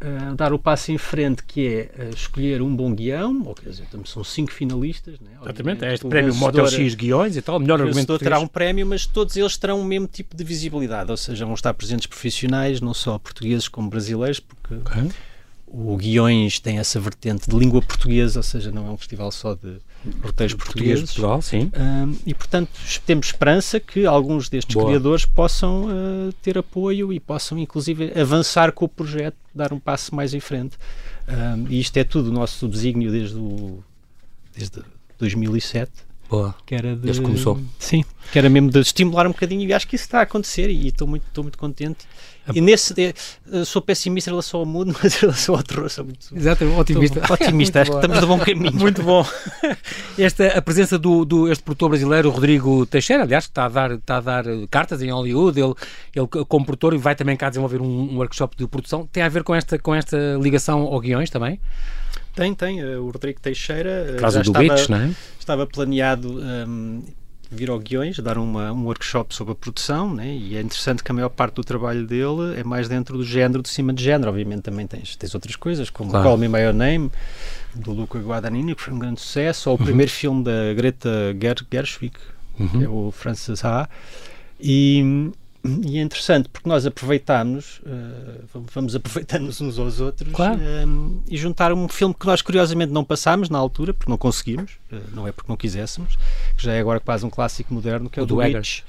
[0.01, 3.69] Uh, dar o passo em frente, que é uh, escolher um bom guião, ou quer
[3.69, 5.19] dizer, são cinco finalistas.
[5.19, 5.31] Né?
[5.41, 8.85] Exatamente, é este prémio Motel X guiões e tal, melhor o argumento terá um prémio,
[8.85, 12.79] mas todos eles terão o mesmo tipo de visibilidade, ou seja, vão estar presentes profissionais,
[12.79, 15.11] não só portugueses como brasileiros, porque okay.
[15.67, 19.53] o Guiões tem essa vertente de língua portuguesa, ou seja, não é um festival só
[19.53, 19.79] de
[20.21, 21.05] roteiros portugueses.
[21.05, 21.71] Portugal, sim.
[22.25, 22.69] e, portanto,
[23.05, 24.87] temos esperança que alguns destes Boa.
[24.87, 30.15] criadores possam uh, ter apoio e possam, inclusive, avançar com o projeto, dar um passo
[30.15, 30.77] mais em frente.
[31.69, 33.83] e isto é tudo o nosso desígnio desde, o,
[34.55, 34.81] desde
[35.17, 36.08] 2007.
[36.29, 36.53] Boa.
[36.65, 37.59] Que era de, Desde que começou.
[37.79, 40.69] Sim, que era mesmo de estimular um bocadinho e acho que isso está a acontecer
[40.69, 42.05] e estou muito, estou muito contente.
[42.53, 42.93] E nesse,
[43.65, 47.33] sou pessimista em relação ao mundo, mas em relação ao terror sou muito Exato, otimista.
[47.33, 48.73] otimista, acho que estamos no bom caminho.
[48.73, 49.25] Muito bom.
[50.17, 53.91] Esta, a presença do, do este produtor brasileiro, Rodrigo Teixeira, aliás, que está a dar,
[53.91, 55.73] está a dar cartas em Hollywood, ele,
[56.15, 59.29] ele como produtor e vai também cá desenvolver um, um workshop de produção, tem a
[59.29, 61.59] ver com esta, com esta ligação ao guiões também?
[62.39, 62.85] Tem, tem.
[62.95, 65.11] O Rodrigo Teixeira Traz já estava, Beach, não é?
[65.37, 67.03] estava planeado um,
[67.51, 70.33] vir ao Guiões, dar uma, um workshop sobre a produção, né?
[70.33, 73.61] e é interessante que a maior parte do trabalho dele é mais dentro do género,
[73.61, 74.29] de cima de género.
[74.29, 76.25] Obviamente também tens, tens outras coisas, como claro.
[76.29, 77.11] Call Me By Your Name,
[77.75, 79.85] do Luca Guadagnini, que foi um grande sucesso, ou o uhum.
[79.85, 82.13] primeiro filme da Greta Ger Gershwig,
[82.57, 82.67] uhum.
[82.69, 83.89] que é o Francis Ha.
[84.61, 85.31] E,
[85.63, 90.57] e é interessante porque nós aproveitamos, uh, vamos aproveitando-nos uns aos outros claro.
[90.57, 94.73] uh, e juntar um filme que nós curiosamente não passámos na altura, porque não conseguimos,
[94.91, 96.17] uh, não é porque não quiséssemos,
[96.55, 98.83] que já é agora quase um clássico moderno, que é o, o do Eggers.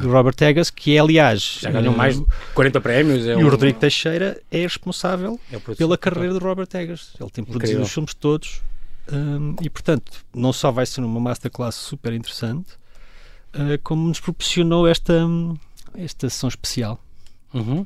[0.00, 3.26] Do Robert Eggers, que é, aliás, já ganhou mais de 40 prémios.
[3.26, 3.46] É e um...
[3.46, 7.14] o Rodrigo Teixeira é responsável é pela carreira do Robert Eggers.
[7.20, 7.82] Ele tem produzido Incrível.
[7.82, 8.60] os filmes todos
[9.12, 12.74] um, e, portanto, não só vai ser uma masterclass super interessante,
[13.82, 15.26] como nos proporcionou esta.
[15.98, 17.00] Esta sessão especial.
[17.52, 17.84] Uhum.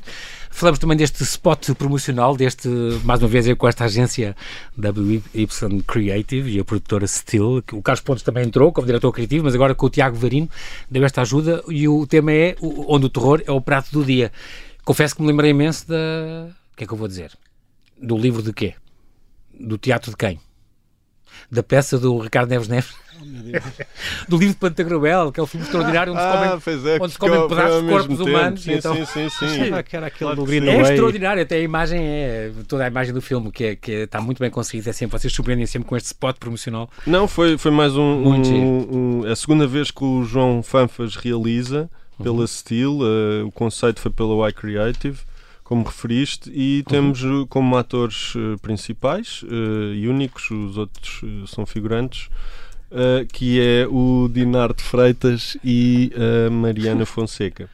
[0.51, 2.68] Falamos também deste spot promocional, deste,
[3.05, 4.37] mais uma vez, com esta agência
[4.77, 7.62] WY Creative e a produtora Still.
[7.72, 10.48] O Carlos Pontes também entrou como diretor criativo, mas agora com o Tiago Varino
[10.90, 11.62] deu esta ajuda.
[11.68, 14.33] E o tema é onde o terror é o prato do dia.
[14.85, 16.48] Confesso que me lembrei imenso da.
[16.72, 17.33] O que é que eu vou dizer?
[18.01, 18.75] Do livro de quê?
[19.59, 20.40] Do teatro de quem?
[21.50, 23.02] Da peça do Ricardo Neves Neves?
[24.28, 27.12] do livro de Pantagruel, que é o filme extraordinário onde ah, se comem, é, onde
[27.12, 28.31] se comem pedaços de corpos tempo.
[28.31, 28.62] humanos.
[28.62, 28.94] Sim, então...
[28.94, 29.61] sim, sim, sim.
[29.66, 33.50] era aquele claro do É extraordinário, até a imagem é toda a imagem do filme
[33.50, 34.90] que, é, que é, está muito bem conseguida.
[34.90, 36.90] É sempre, vocês surpreendem sempre com este spot promocional.
[37.07, 41.16] Não, foi, foi mais um, um, um, é a segunda vez que o João Fanfas
[41.16, 41.88] realiza
[42.22, 42.46] pela uhum.
[42.46, 42.98] Steel.
[43.00, 45.18] Uh, o conceito foi pela Y Creative
[45.72, 46.85] como referiste, e uhum.
[46.85, 52.28] temos uh, como atores uh, principais uh, e únicos, os outros são figurantes,
[52.90, 57.70] uh, que é o Dinar de Freitas e a Mariana Fonseca.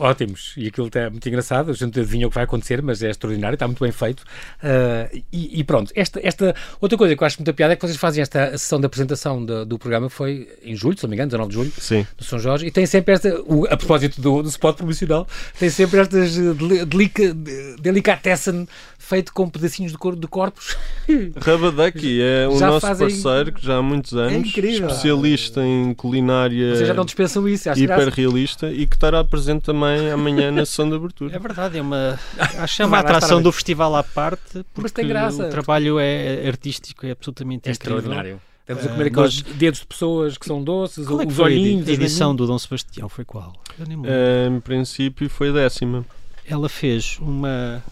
[0.00, 3.10] Ótimos, e aquilo está muito engraçado, a gente adivinha o que vai acontecer, mas é
[3.10, 4.20] extraordinário, está muito bem feito.
[4.20, 7.82] Uh, e, e, pronto, esta, esta outra coisa que eu acho muito piada é que
[7.82, 11.16] vocês fazem esta sessão de apresentação do, do programa, foi em julho, se não me
[11.16, 12.06] engano, 19 de julho, Sim.
[12.16, 15.68] do São Jorge, e tem sempre esta, o, a propósito do, do spot promocional, tem
[15.68, 17.34] sempre estas delica,
[17.78, 18.66] delicatessen
[18.98, 20.76] feito com pedacinhos de, cor, de corpos.
[21.36, 23.08] Rabadaki é o nosso fazem...
[23.08, 27.46] parceiro que já há muitos é anos, é especialista em culinária Vocês já não dispensam
[27.48, 31.34] isso, hiperrealista e que estará presente também amanhã na sessão de abertura.
[31.34, 32.18] É verdade, é uma,
[32.58, 35.46] acho é uma atração do festival à parte, porque tem graça.
[35.46, 38.40] o trabalho é artístico, é absolutamente é extraordinário.
[38.62, 39.56] Estamos a comer uh, aqueles nós...
[39.56, 41.88] dedos de pessoas que são doces, qual é os olhinhos.
[41.88, 43.52] A edição do Dom Sebastião foi qual?
[43.78, 46.04] Uh, em princípio foi a décima.
[46.46, 47.82] Ela fez uma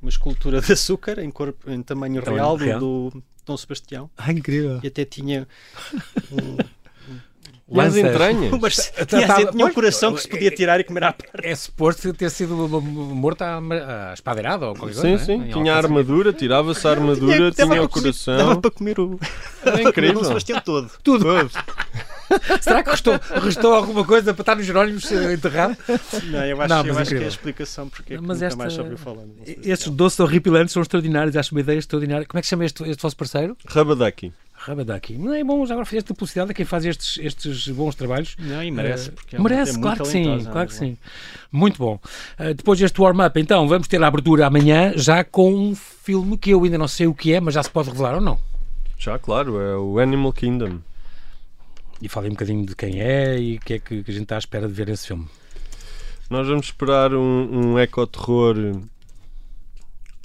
[0.00, 4.10] uma escultura de açúcar em, corpo, em tamanho, tamanho real, real, Do, do Dom Sebastião.
[4.16, 4.80] Ah, incrível.
[4.82, 5.46] E até tinha
[6.30, 6.56] um,
[7.70, 8.58] e as entranhas.
[8.60, 11.46] Mas, tinha, tinha um coração que se podia tirar e comer à parte.
[11.46, 15.18] É suposto ter sido morto à, espadeirada ou qualquer coisa.
[15.18, 15.48] Sim, sim.
[15.48, 15.52] É?
[15.52, 18.36] Tinha a armadura, tirava-se a armadura, tinha, tinha o coração.
[18.36, 19.18] Dava para comer o.
[19.64, 20.20] É incrível.
[20.20, 20.90] O Sebastião todo.
[21.02, 21.26] Tudo.
[22.60, 25.76] Será que restou, restou alguma coisa para estar nos Jerónimos enterrado?
[26.24, 28.58] Não, eu acho, não, eu acho que é a explicação porque é mas nunca esta,
[28.58, 29.22] mais ouviu falar.
[29.46, 32.26] Estes doces horripilantes são extraordinários, acho uma ideia extraordinária.
[32.26, 33.56] Como é que chama este, este vosso parceiro?
[33.66, 34.32] Rabadaki.
[34.68, 35.16] Rabadaki.
[35.16, 38.36] Não é bom, já agora fizeste publicidade a quem faz estes, estes bons trabalhos.
[38.38, 40.96] Não, e merece, porque é merece, claro que sim, claro que sim.
[41.50, 41.98] Muito bom.
[42.38, 46.50] Uh, depois deste warm-up, então, vamos ter a abertura amanhã já com um filme que
[46.50, 48.38] eu ainda não sei o que é, mas já se pode revelar ou não?
[48.98, 50.80] Já, claro, é o Animal Kingdom.
[52.00, 54.24] E falem um bocadinho de quem é e o que é que, que, a gente
[54.24, 55.26] está à espera de ver esse filme.
[56.28, 58.54] Nós vamos esperar um, um ecoterror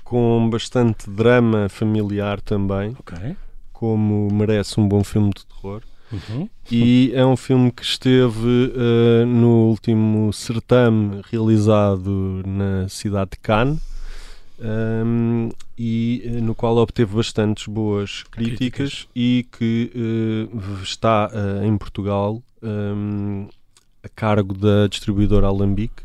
[0.04, 2.96] com bastante drama familiar também.
[3.00, 3.36] Ok
[3.84, 5.82] como merece um bom filme de terror.
[6.10, 6.48] Uhum.
[6.72, 13.82] E é um filme que esteve uh, no último certame realizado na cidade de Cannes.
[14.58, 19.08] Um, e uh, no qual obteve bastantes boas críticas, críticas.
[19.13, 19.91] e que
[20.54, 21.30] uh, está
[21.65, 23.50] em Portugal um,
[24.02, 26.04] a cargo da distribuidora Alambique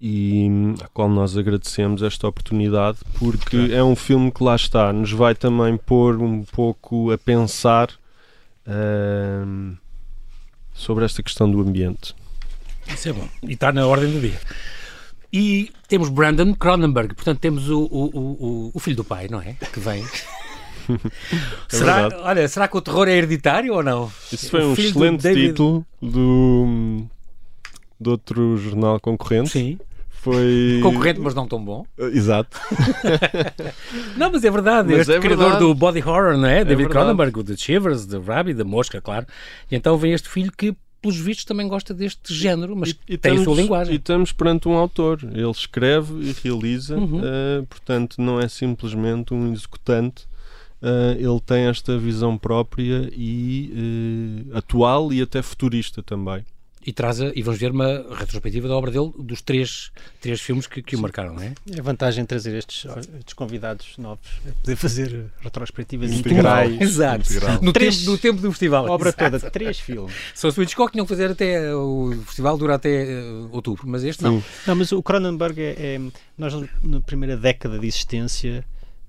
[0.00, 0.48] e
[0.82, 5.34] a qual nós agradecemos esta oportunidade porque é um filme que lá está, nos vai
[5.34, 7.90] também pôr um pouco a pensar
[8.66, 9.76] uh,
[10.74, 12.14] sobre esta questão do ambiente.
[12.86, 13.28] Isso é bom.
[13.42, 14.38] E está na ordem do dia.
[15.32, 19.54] E temos Brandon Cronenberg, portanto temos o, o, o, o filho do pai, não é?
[19.72, 20.04] Que vem.
[20.92, 20.98] é
[21.68, 24.10] será, olha, será que o terror é hereditário ou não?
[24.32, 25.48] Isso foi um excelente David...
[25.48, 27.06] título do,
[27.98, 29.50] do outro jornal concorrente.
[29.50, 29.78] Sim.
[30.08, 30.80] Foi...
[30.82, 31.86] Concorrente, mas não tão bom.
[31.96, 32.58] Uh, exato.
[34.16, 34.90] não, mas é verdade.
[34.90, 35.64] Mas este é criador verdade.
[35.64, 36.60] do body horror, não é?
[36.60, 39.26] é David Cronenberg, o The Shivers, The Rabbit, da Mosca, claro.
[39.70, 43.16] E então vem este filho que pelos vistos, também gosta deste género, mas e, e
[43.16, 43.94] tem estamos, a sua linguagem.
[43.94, 45.20] E estamos perante um autor.
[45.22, 47.20] Ele escreve e realiza, uhum.
[47.20, 50.24] uh, portanto, não é simplesmente um executante.
[50.82, 56.44] Uh, ele tem esta visão própria e uh, atual e até futurista também
[56.86, 60.68] e traz a, e vamos ver uma retrospectiva da obra dele dos três, três filmes
[60.68, 61.52] que, que o marcaram, não é?
[61.74, 62.86] É a vantagem de trazer estes,
[63.18, 66.80] estes convidados novos, é poder fazer retrospectivas integrais.
[66.80, 67.28] Exato.
[67.28, 67.58] Integral.
[67.60, 68.86] No, três, tempo, no tempo do festival.
[68.86, 69.38] A obra Exato.
[69.38, 70.14] toda, três filmes.
[70.32, 74.04] Só se o Hitchcock tinham que fazer até o festival dura até uh, outubro, mas
[74.04, 74.42] este não.
[74.64, 76.00] Não, mas o Cronenberg é, é
[76.38, 78.64] nós na primeira década de existência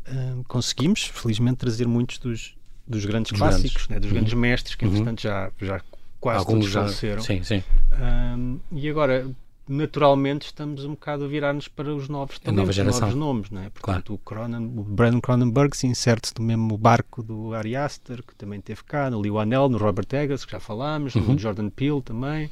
[0.08, 2.56] uh, conseguimos, felizmente, trazer muitos dos,
[2.88, 3.90] dos grandes dos clássicos, grandes.
[3.90, 4.40] Né, dos grandes uhum.
[4.40, 5.32] mestres que, entretanto, uhum.
[5.32, 5.82] já, já
[6.28, 7.22] quase Alguns todos já, faleceram.
[7.22, 7.64] Sim, sim.
[7.94, 9.30] Um, e agora,
[9.68, 13.02] naturalmente, estamos um bocado a virar-nos para os novos talentos, nova geração.
[13.02, 13.70] novos nomes, não é?
[13.70, 14.14] Portanto, claro.
[14.14, 18.60] o, Cronen, o Brandon Cronenberg se inserte no mesmo barco do Ari Aster, que também
[18.60, 21.34] teve cá, no Lee Anel, no Robert Eggers, que já falámos, uhum.
[21.34, 22.50] no Jordan Peele também.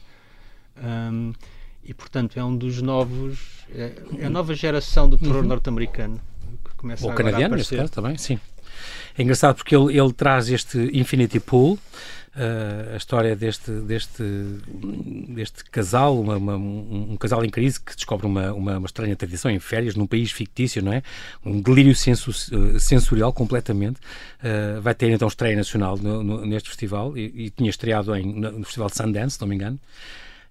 [0.77, 1.33] Um,
[1.83, 3.65] e, portanto, é um dos novos...
[3.69, 5.49] É, é a nova geração do terror uhum.
[5.49, 6.21] norte-americano.
[6.63, 8.39] Que começa Ou canadiano, neste caso, também, sim.
[9.17, 11.79] É engraçado porque ele, ele traz este Infinity Pool,
[12.35, 14.23] uh, a história deste, deste,
[15.29, 19.15] deste casal, uma, uma, um, um, casal em crise que descobre uma, uma, uma, estranha
[19.15, 21.01] tradição em férias num país fictício, não é?
[21.45, 23.99] Um delírio senso, uh, sensorial completamente.
[24.43, 28.25] Uh, vai ter então estreia nacional no, no, neste festival e, e, tinha estreado em,
[28.25, 29.79] no, no Festival de Sundance, se não me engano.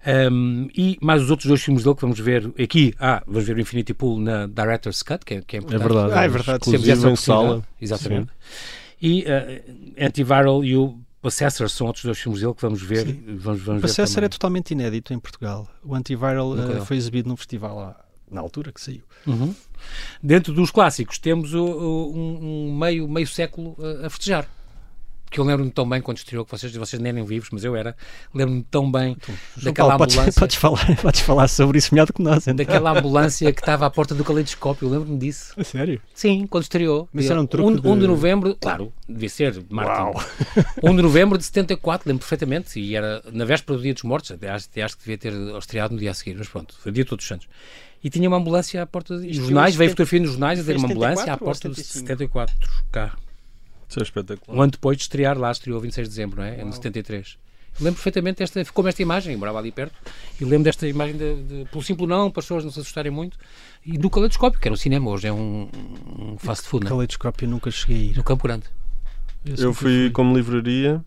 [0.05, 2.93] Um, e mais os outros dois filmes dele que vamos ver aqui.
[2.99, 5.81] Ah, vamos ver o Infinity Pool na Director's Cut, que é, que é importante.
[5.81, 6.13] É verdade.
[6.13, 6.59] Ah, é verdade.
[6.59, 7.63] Temos essa em sala.
[7.81, 8.27] Exatamente.
[8.27, 8.65] Sim.
[9.01, 13.05] E uh, Antiviral e o Possessor são outros dois filmes dele que vamos ver.
[13.27, 15.67] Vamos, vamos o Possessor é totalmente inédito em Portugal.
[15.83, 19.01] O Antiviral uh, foi exibido num festival lá, na altura que saiu.
[19.25, 19.55] Uhum.
[20.21, 24.47] Dentro dos clássicos temos o, o, um, um, meio, meio século a, a festejar
[25.35, 27.75] que eu lembro-me tão bem quando estreou, que vocês, vocês nem eram vivos, mas eu
[27.75, 27.93] era,
[28.33, 30.39] lembro-me tão bem então, daquela Paulo, ambulância.
[30.39, 32.43] Podes, podes, falar, podes falar sobre isso melhor do que nós.
[32.47, 32.55] Então.
[32.55, 35.53] Daquela ambulância que estava à porta do caleidoscópio, eu lembro-me disso.
[35.57, 36.01] A sério?
[36.13, 37.09] Sim, quando estreou.
[37.11, 37.87] Mas era um truque 1 um, de...
[37.89, 40.17] um de novembro, claro, devia ser, Martin.
[40.81, 44.31] 1 de novembro de 74, lembro perfeitamente, e era na véspera do Dia dos Mortos,
[44.31, 46.91] até acho, até acho que devia ter estreado no dia a seguir, mas pronto, foi
[46.91, 47.49] o dia de todos os santos.
[48.01, 49.33] E tinha uma ambulância à porta, de...
[49.33, 52.55] jornais, veio fotografia nos jornais a dizer uma ambulância à porta de 74
[52.89, 53.17] cá.
[53.89, 54.57] Isso é espetacular.
[54.57, 56.61] Um ano depois de estrear lá, estreou 26 de dezembro, não é?
[56.61, 57.37] Em 73.
[57.79, 59.95] lembro perfeitamente desta, ficou esta imagem, morava ali perto,
[60.39, 63.11] e lembro desta imagem de, de, pelo simples não, para as pessoas não se assustarem
[63.11, 63.37] muito,
[63.85, 65.69] e do caleidoscópio, que era o cinema hoje, é um,
[66.17, 66.91] um fast food, não é?
[66.91, 68.17] caleidoscópio nunca cheguei a ir.
[68.17, 68.65] No Campo Grande.
[69.45, 71.03] Eu, eu fui, fui como livraria.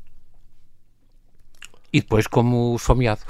[1.93, 3.23] E depois como esfomeado.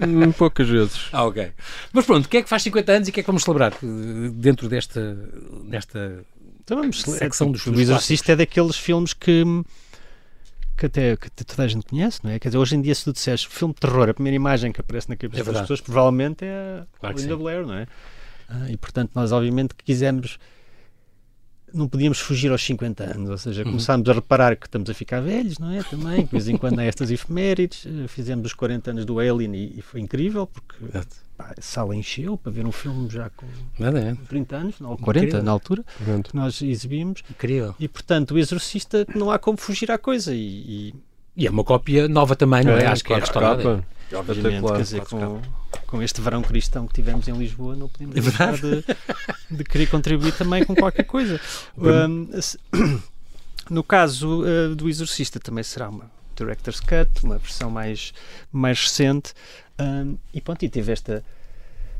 [0.00, 1.08] Hum, poucas vezes.
[1.12, 1.52] Ah, ok.
[1.92, 3.44] Mas pronto, o que é que faz 50 anos e o que é que vamos
[3.44, 5.14] celebrar eh, dentro desta,
[5.68, 6.24] desta
[6.66, 9.44] então vamos secção dos O Exorcista é daqueles filmes que
[10.76, 12.38] que até que toda a gente conhece, não é?
[12.38, 14.80] Quer dizer, hoje em dia, se tu disseres filme de terror, a primeira imagem que
[14.80, 17.86] aparece na cabeça é das pessoas provavelmente é claro Linda Blair, não é?
[18.48, 20.38] Ah, e portanto, nós obviamente que quisemos
[21.72, 23.70] não podíamos fugir aos 50 anos, ou seja, uhum.
[23.70, 25.82] começámos a reparar que estamos a ficar velhos, não é?
[25.82, 29.54] Também, de vez em quando há estas efemérides, eh, fizemos os 40 anos do Alien
[29.54, 30.76] e, e foi incrível, porque
[31.36, 33.46] pá, a sala encheu para ver um filme já com
[33.80, 34.16] é.
[34.28, 35.44] 30 anos, ou 40 incrível.
[35.44, 35.84] na altura,
[36.24, 37.22] que nós exibimos.
[37.30, 37.74] Incrível.
[37.78, 40.34] E portanto, o Exorcista não há como fugir à coisa.
[40.34, 40.94] E, e...
[41.36, 42.84] e é uma cópia nova também, não é?
[42.84, 43.84] é Acho que é restaurada.
[44.12, 45.42] Obviamente, quer dizer, com,
[45.86, 48.84] com este verão cristão que tivemos em Lisboa, não podemos é deixar de,
[49.50, 51.40] de, querer contribuir também com qualquer coisa.
[51.76, 52.28] Um,
[53.68, 58.12] no caso uh, do Exorcista, também será uma Director's Cut, uma versão mais,
[58.52, 59.32] mais recente.
[59.78, 61.24] Um, e pronto, e teve esta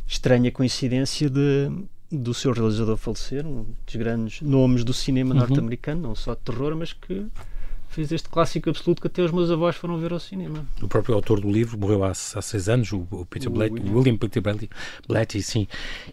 [0.06, 1.70] estranha coincidência de,
[2.10, 5.40] do seu realizador falecer, um dos grandes nomes do cinema uhum.
[5.40, 7.26] norte-americano, não só de terror, mas que
[7.88, 10.66] fez este clássico absoluto que até os meus avós foram ver ao cinema.
[10.82, 13.96] O próprio autor do livro morreu há, há seis anos, o, o Peter Blatty, William.
[13.96, 14.70] William Peter Blatty,
[15.08, 15.66] Blatty, sim.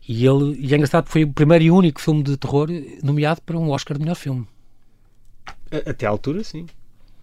[0.07, 2.69] E ele e é engraçado porque foi o primeiro e único filme de terror
[3.03, 4.47] nomeado para um Oscar de melhor filme.
[5.71, 6.67] Até à altura, sim.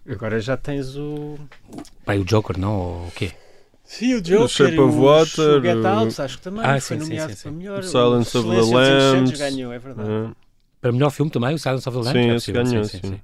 [0.07, 1.37] Agora já tens o.
[2.05, 2.75] Pai, o Joker, não?
[2.75, 3.31] Ou o quê?
[3.91, 6.97] Sim, o Joker, o Shape of Water, o Get Out, acho que também ah, foi
[6.97, 7.79] sim, nomeado sim, sim, para melhor.
[7.79, 9.37] O Silence of the Lambs.
[9.37, 10.09] ganhou, é verdade.
[10.09, 10.31] É.
[10.79, 12.23] Para melhor filme também, o Silence of the Lambs.
[12.23, 13.21] Sim, é esse ganhou, sim, sim.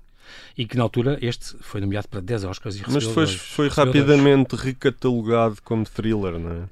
[0.58, 3.70] E que na altura este foi nomeado para 10 Oscars e Mas foi, dois, foi
[3.70, 4.62] rapidamente dois.
[4.62, 6.64] recatalogado como thriller, não é?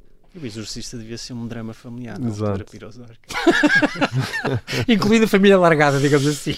[0.42, 2.66] O Exorcista devia ser um drama familiar, não Exato.
[2.88, 3.00] os
[4.88, 6.58] Incluindo a família largada, digamos assim.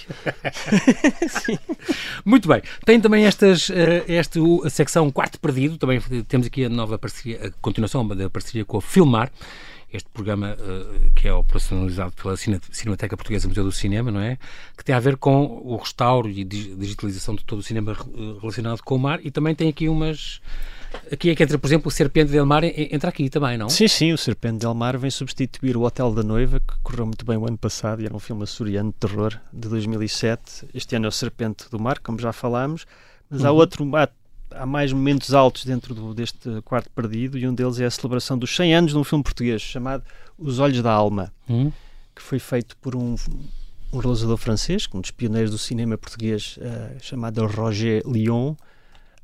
[2.26, 2.62] Muito bem.
[2.86, 5.78] Tem também estas, eh, esta a secção Quarto Perdido.
[5.78, 9.32] Também temos aqui a nova parceria, a continuação da parceria com a Filmar
[9.92, 14.38] este programa uh, que é operacionalizado pela Cinemateca Portuguesa Museu do Cinema, não é?
[14.76, 17.96] Que tem a ver com o restauro e digitalização de todo o cinema
[18.42, 20.42] relacionado com o mar e também tem aqui umas
[21.12, 23.70] Aqui é que entra, por exemplo, o Serpente Del Mar, entra aqui também, não?
[23.70, 27.26] Sim, sim, o Serpente Del Mar vem substituir o Hotel da Noiva, que correu muito
[27.26, 30.68] bem o ano passado e era um filme açoriano de terror de 2007.
[30.74, 32.86] Este ano é o Serpente do Mar, como já falámos,
[33.30, 33.48] mas uhum.
[33.48, 34.10] há outro, há,
[34.52, 38.38] há, mais momentos altos dentro do, deste quarto perdido e um deles é a celebração
[38.38, 40.04] dos 100 anos de um filme português chamado
[40.38, 41.72] Os Olhos da Alma, uhum.
[42.16, 43.16] que foi feito por um,
[43.94, 48.56] um realizador francês, um dos pioneiros do cinema português, uh, chamado Roger Lyon,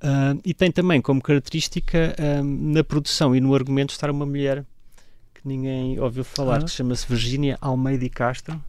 [0.03, 4.65] Uh, e tem também como característica uh, na produção e no argumento estar uma mulher
[5.33, 6.63] que ninguém ouviu falar, ah.
[6.63, 8.61] que chama-se Virginia Almeida Castro.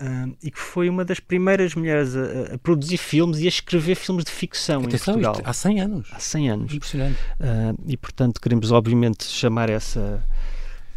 [0.00, 3.94] Uh, e que foi uma das primeiras mulheres a, a, produzir filmes e a escrever
[3.94, 5.42] filmes de ficção Atenção, em Portugal.
[5.44, 6.08] há 100 anos.
[6.10, 6.72] Há 100 anos.
[6.72, 7.18] Impressionante.
[7.86, 10.24] e, portanto, queremos obviamente chamar essa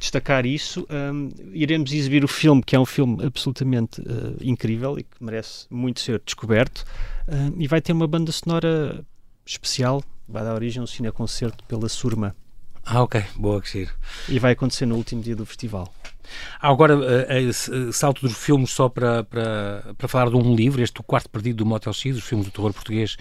[0.04, 0.86] destacar isso.
[0.90, 5.66] Um, iremos exibir o filme, que é um filme absolutamente uh, incrível e que merece
[5.70, 6.86] muito ser descoberto.
[7.28, 9.04] Uh, e vai ter uma banda sonora
[9.46, 12.36] especial, vai dar origem a um cineconcerto pela Surma.
[12.86, 13.92] Ah, ok, boa, que giro.
[14.28, 15.94] E vai acontecer no último dia do festival.
[16.60, 20.82] Há agora uh, uh, salto dos filmes só para, para, para falar de um livro,
[20.82, 23.18] este O Quarto Perdido do Motel X, os filmes do terror português,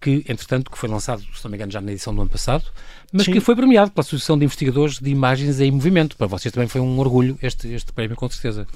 [0.00, 2.64] que, entretanto, que foi lançado, se não me engano, já na edição do ano passado,
[3.12, 3.32] mas Sim.
[3.32, 6.16] que foi premiado pela Associação de Investigadores de Imagens em Movimento.
[6.16, 8.66] Para vocês também foi um orgulho este, este prémio, com certeza.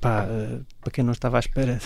[0.00, 1.78] Epá, uh, para quem não estava à espera,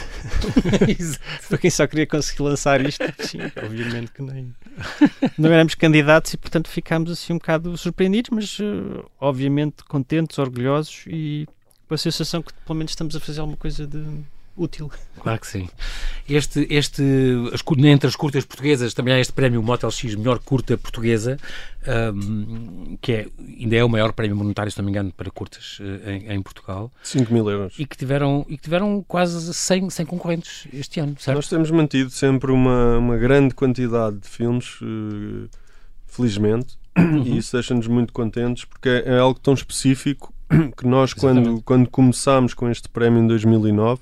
[1.48, 4.54] para quem só queria conseguir lançar isto, sim, obviamente que nem.
[5.36, 11.02] Não éramos candidatos e portanto ficámos assim um bocado surpreendidos, mas uh, obviamente contentes, orgulhosos
[11.08, 11.48] e
[11.88, 13.98] com a sensação que pelo menos estamos a fazer alguma coisa de
[14.56, 14.90] útil.
[15.20, 15.68] Claro que sim.
[16.28, 17.02] Este, este,
[17.84, 21.38] entre as curtas portuguesas, também há este prémio Motel X, melhor curta portuguesa,
[22.14, 23.26] um, que é,
[23.60, 26.42] ainda é o maior prémio monetário, se não me engano, para curtas uh, em, em,
[26.42, 26.90] Portugal.
[27.02, 27.74] 5 mil euros.
[27.78, 31.36] E que tiveram, e que tiveram quase 100, 100 concorrentes este ano, certo?
[31.36, 35.48] Nós temos mantido sempre uma, uma grande quantidade de filmes, uh,
[36.06, 37.22] felizmente, uhum.
[37.24, 40.32] e isso deixa-nos muito contentes, porque é, é algo tão específico
[40.76, 44.00] que nós, quando, quando começámos com este prémio em 2009,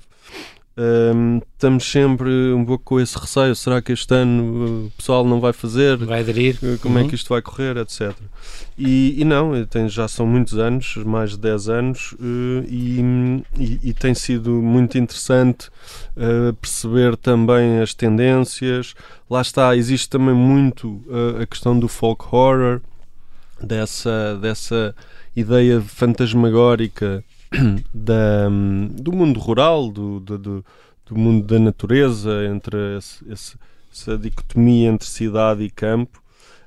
[0.75, 5.39] um, estamos sempre um pouco com esse receio: será que este ano o pessoal não
[5.39, 5.97] vai fazer?
[5.97, 6.57] Vai aderir?
[6.81, 7.05] Como uhum.
[7.05, 8.11] é que isto vai correr, etc.
[8.77, 13.79] E, e não, tem, já são muitos anos, mais de 10 anos, uh, e, e,
[13.89, 15.69] e, tem sido muito interessante
[16.17, 18.95] uh, perceber também as tendências.
[19.29, 22.81] Lá está, existe também muito uh, a questão do folk horror,
[23.61, 24.95] dessa, dessa
[25.35, 27.23] ideia fantasmagórica
[27.93, 28.49] da,
[28.91, 30.65] do mundo rural, do, do, do,
[31.15, 33.57] mundo da natureza, entre esse, esse,
[33.91, 36.21] essa dicotomia entre cidade e campo.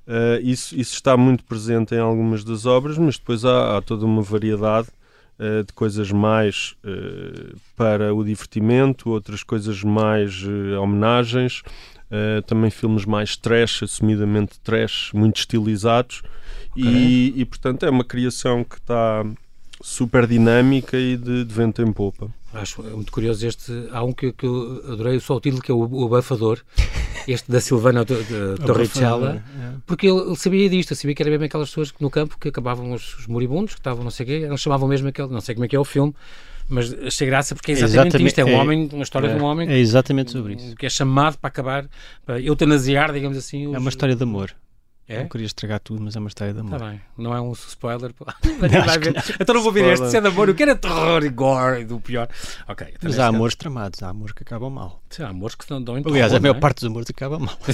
[0.06, 4.06] Uh, isso, isso está muito presente em algumas das obras, mas depois há, há toda
[4.06, 4.88] uma variedade
[5.38, 10.44] uh, de coisas mais uh, para o divertimento, outras coisas mais
[10.80, 11.62] homenagens,
[12.46, 16.22] também filmes mais trash, assumidamente trash, muito estilizados.
[16.70, 16.84] Okay.
[16.84, 19.24] E, e, portanto, é uma criação que está
[19.86, 22.28] super dinâmica e de, de vento em popa.
[22.52, 23.72] Acho muito curioso este.
[23.92, 26.60] Há um que, que eu adorei só o título, que é o, o Abafador,
[27.28, 29.74] este da Silvana Torricella, é.
[29.86, 32.92] porque ele, ele, sabia disto, sabia que era mesmo aquelas pessoas no campo que acabavam
[32.92, 35.54] os, os moribundos, que estavam não sei o quê, não chamavam mesmo aquele, não sei
[35.54, 36.12] como é que é o filme,
[36.68, 39.34] mas achei graça porque é exatamente, exatamente isto, é um é, homem, uma história é,
[39.34, 40.74] de um homem é exatamente sobre isso.
[40.74, 41.86] que é chamado para acabar,
[42.24, 43.68] para eutanasiar, digamos assim.
[43.68, 43.74] Os...
[43.74, 44.52] É uma história de amor.
[45.08, 45.20] É?
[45.20, 46.74] Não queria estragar tudo, mas é uma história de amor.
[46.74, 48.12] Está bem, não é um spoiler.
[48.18, 49.14] vai ver.
[49.38, 51.84] Então não vou ver este, se é de amor, eu quero é terror e gore
[51.84, 52.28] do pior.
[52.66, 52.88] Ok.
[52.88, 55.00] Então mas há amores tramados, há amores que acabam mal.
[55.08, 56.60] Sim, há amores que não dão em Aliás, a maior é?
[56.60, 57.56] parte dos amores acaba mal.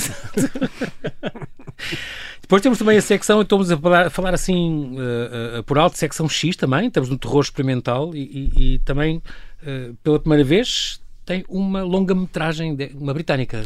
[2.43, 5.97] Depois temos também a secção, estamos a falar, a falar assim uh, uh, por alto,
[5.97, 9.23] secção X também, estamos no terror experimental e, e, e também
[9.63, 13.63] uh, pela primeira vez tem uma longa-metragem, uma britânica.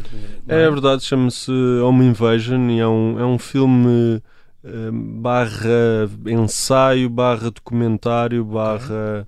[0.47, 0.63] É?
[0.63, 0.69] é?
[0.69, 4.21] verdade, chama-se Home Invasion e é um, é um filme
[4.63, 9.27] uh, barra ensaio, barra documentário, barra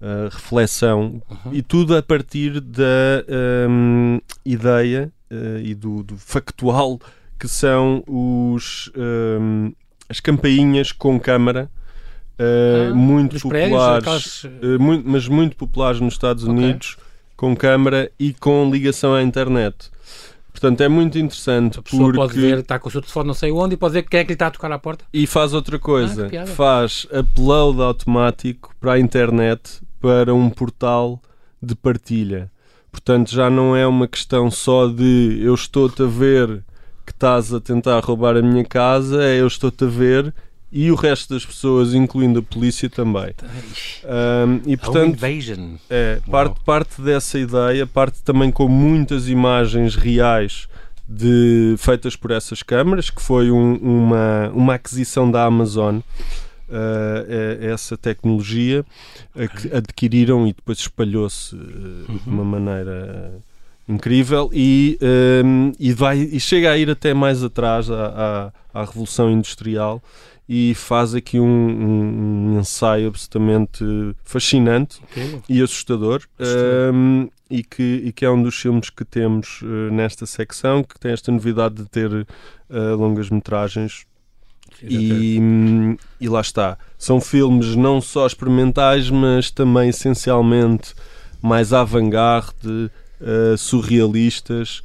[0.00, 1.52] uh, reflexão uhum.
[1.52, 3.24] e tudo a partir da
[3.68, 6.98] um, ideia uh, e do, do, factual
[7.38, 9.72] que são os, um,
[10.08, 11.70] as campainhas com câmara
[12.38, 16.54] uh, ah, muito populares, prédios, uh, muito, mas muito populares nos Estados okay.
[16.54, 16.96] Unidos,
[17.36, 19.90] com câmara e com ligação à internet.
[20.50, 21.78] Portanto, é muito interessante.
[21.78, 22.16] A pessoa porque...
[22.16, 24.24] pode ver, está com o seu telefone não sei onde e pode ver quem é
[24.24, 25.04] que lhe está a tocar à porta.
[25.12, 26.30] E faz outra coisa.
[26.42, 31.20] Ah, faz upload automático para a internet para um portal
[31.62, 32.50] de partilha.
[32.90, 36.64] Portanto, já não é uma questão só de eu estou-te a ver
[37.04, 40.34] que estás a tentar roubar a minha casa, é eu estou-te a ver
[40.70, 43.32] e o resto das pessoas, incluindo a polícia também.
[44.04, 45.18] Um, e portanto,
[45.88, 50.66] é, parte, parte dessa ideia, parte também com muitas imagens reais
[51.08, 55.98] de, feitas por essas câmaras, que foi um, uma, uma aquisição da Amazon.
[56.68, 58.84] Uh, essa tecnologia
[59.32, 61.58] que adquiriram e depois espalhou-se uh,
[62.08, 62.18] uhum.
[62.24, 63.38] de uma maneira
[63.88, 64.98] incrível e,
[65.44, 70.02] um, e, vai, e chega a ir até mais atrás à, à, à Revolução Industrial
[70.48, 73.84] e faz aqui um, um, um ensaio absolutamente
[74.24, 75.42] fascinante okay.
[75.48, 76.22] e assustador
[76.92, 80.98] um, e, que, e que é um dos filmes que temos uh, nesta secção que
[81.00, 82.26] tem esta novidade de ter uh,
[82.96, 84.06] longas metragens.
[84.82, 85.38] E,
[86.20, 86.76] e lá está.
[86.98, 90.94] São filmes não só experimentais mas também essencialmente
[91.40, 92.90] mais avant-garde
[93.20, 94.82] uh, surrealistas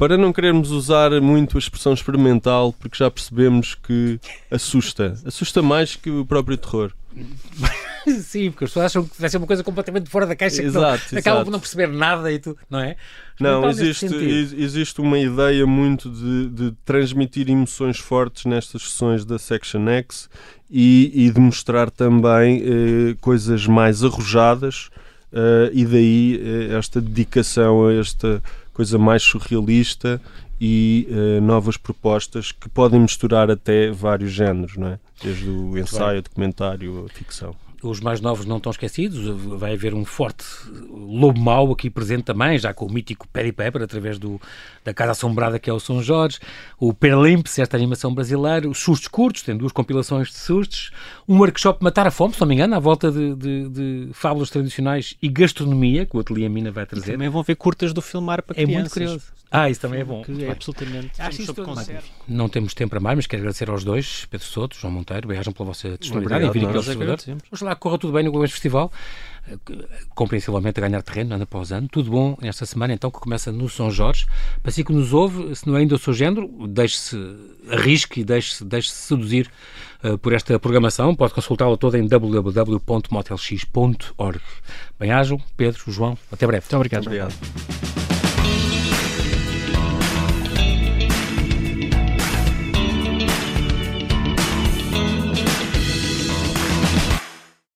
[0.00, 4.18] para não querermos usar muito a expressão experimental, porque já percebemos que
[4.50, 5.14] assusta.
[5.26, 6.90] Assusta mais que o próprio terror.
[8.22, 11.04] Sim, porque as pessoas acham que vai ser uma coisa completamente fora da caixa exato,
[11.06, 12.96] que não, acabam por não perceber nada e tu, não é?
[13.38, 19.86] Não, existe, existe uma ideia muito de, de, transmitir emoções fortes nestas sessões da Section
[19.86, 20.30] X
[20.70, 24.88] e, e de mostrar também eh, coisas mais arrojadas
[25.32, 30.20] eh, e daí eh, esta dedicação a esta coisa mais surrealista
[30.60, 34.98] e uh, novas propostas que podem misturar até vários géneros, não é?
[35.22, 39.26] Desde o ensaio, documentário, a ficção os mais novos não estão esquecidos,
[39.58, 40.44] vai haver um forte
[40.90, 44.40] lobo mau aqui presente também, já com o mítico Perry Pepper, através do,
[44.84, 46.38] da Casa Assombrada que é o São Jorge,
[46.78, 50.90] o Perlimps, esta animação brasileira, os sustos curtos, tem duas compilações de sustos,
[51.28, 54.50] um workshop Matar a Fome, se não me engano, à volta de, de, de fábulas
[54.50, 57.10] tradicionais e gastronomia, que o Ateliê Mina vai trazer.
[57.10, 58.74] E também vão ver curtas do filmar para crianças.
[58.74, 59.39] É muito curioso.
[59.50, 60.22] Ah, isso também é bom.
[60.22, 61.52] Que é absolutamente Acho isso
[62.28, 65.52] Não temos tempo para mais, mas quero agradecer aos dois, Pedro Soto, João Monteiro, bem-ajam
[65.52, 67.18] pela vossa disponibilidade em vir aqui ao Observador.
[67.26, 68.92] Vamos lá, corra tudo bem no Gomes Festival,
[69.48, 69.56] eh,
[70.14, 71.88] compreensivelmente a ganhar terreno, ano após ano.
[71.88, 74.24] Tudo bom nesta semana, então, que começa no São Jorge.
[74.62, 77.16] Para si que nos ouve, se não é ainda o seu género, deixe-se,
[77.68, 79.50] arrisque e deixe-se deixe seduzir
[80.04, 81.12] uh, por esta programação.
[81.12, 84.40] Pode consultá-la toda em www.motelx.org.
[84.98, 86.66] Bem-ajam, Pedro, João, até breve.
[86.66, 87.08] Muito obrigado.
[87.08, 87.34] Muito obrigado.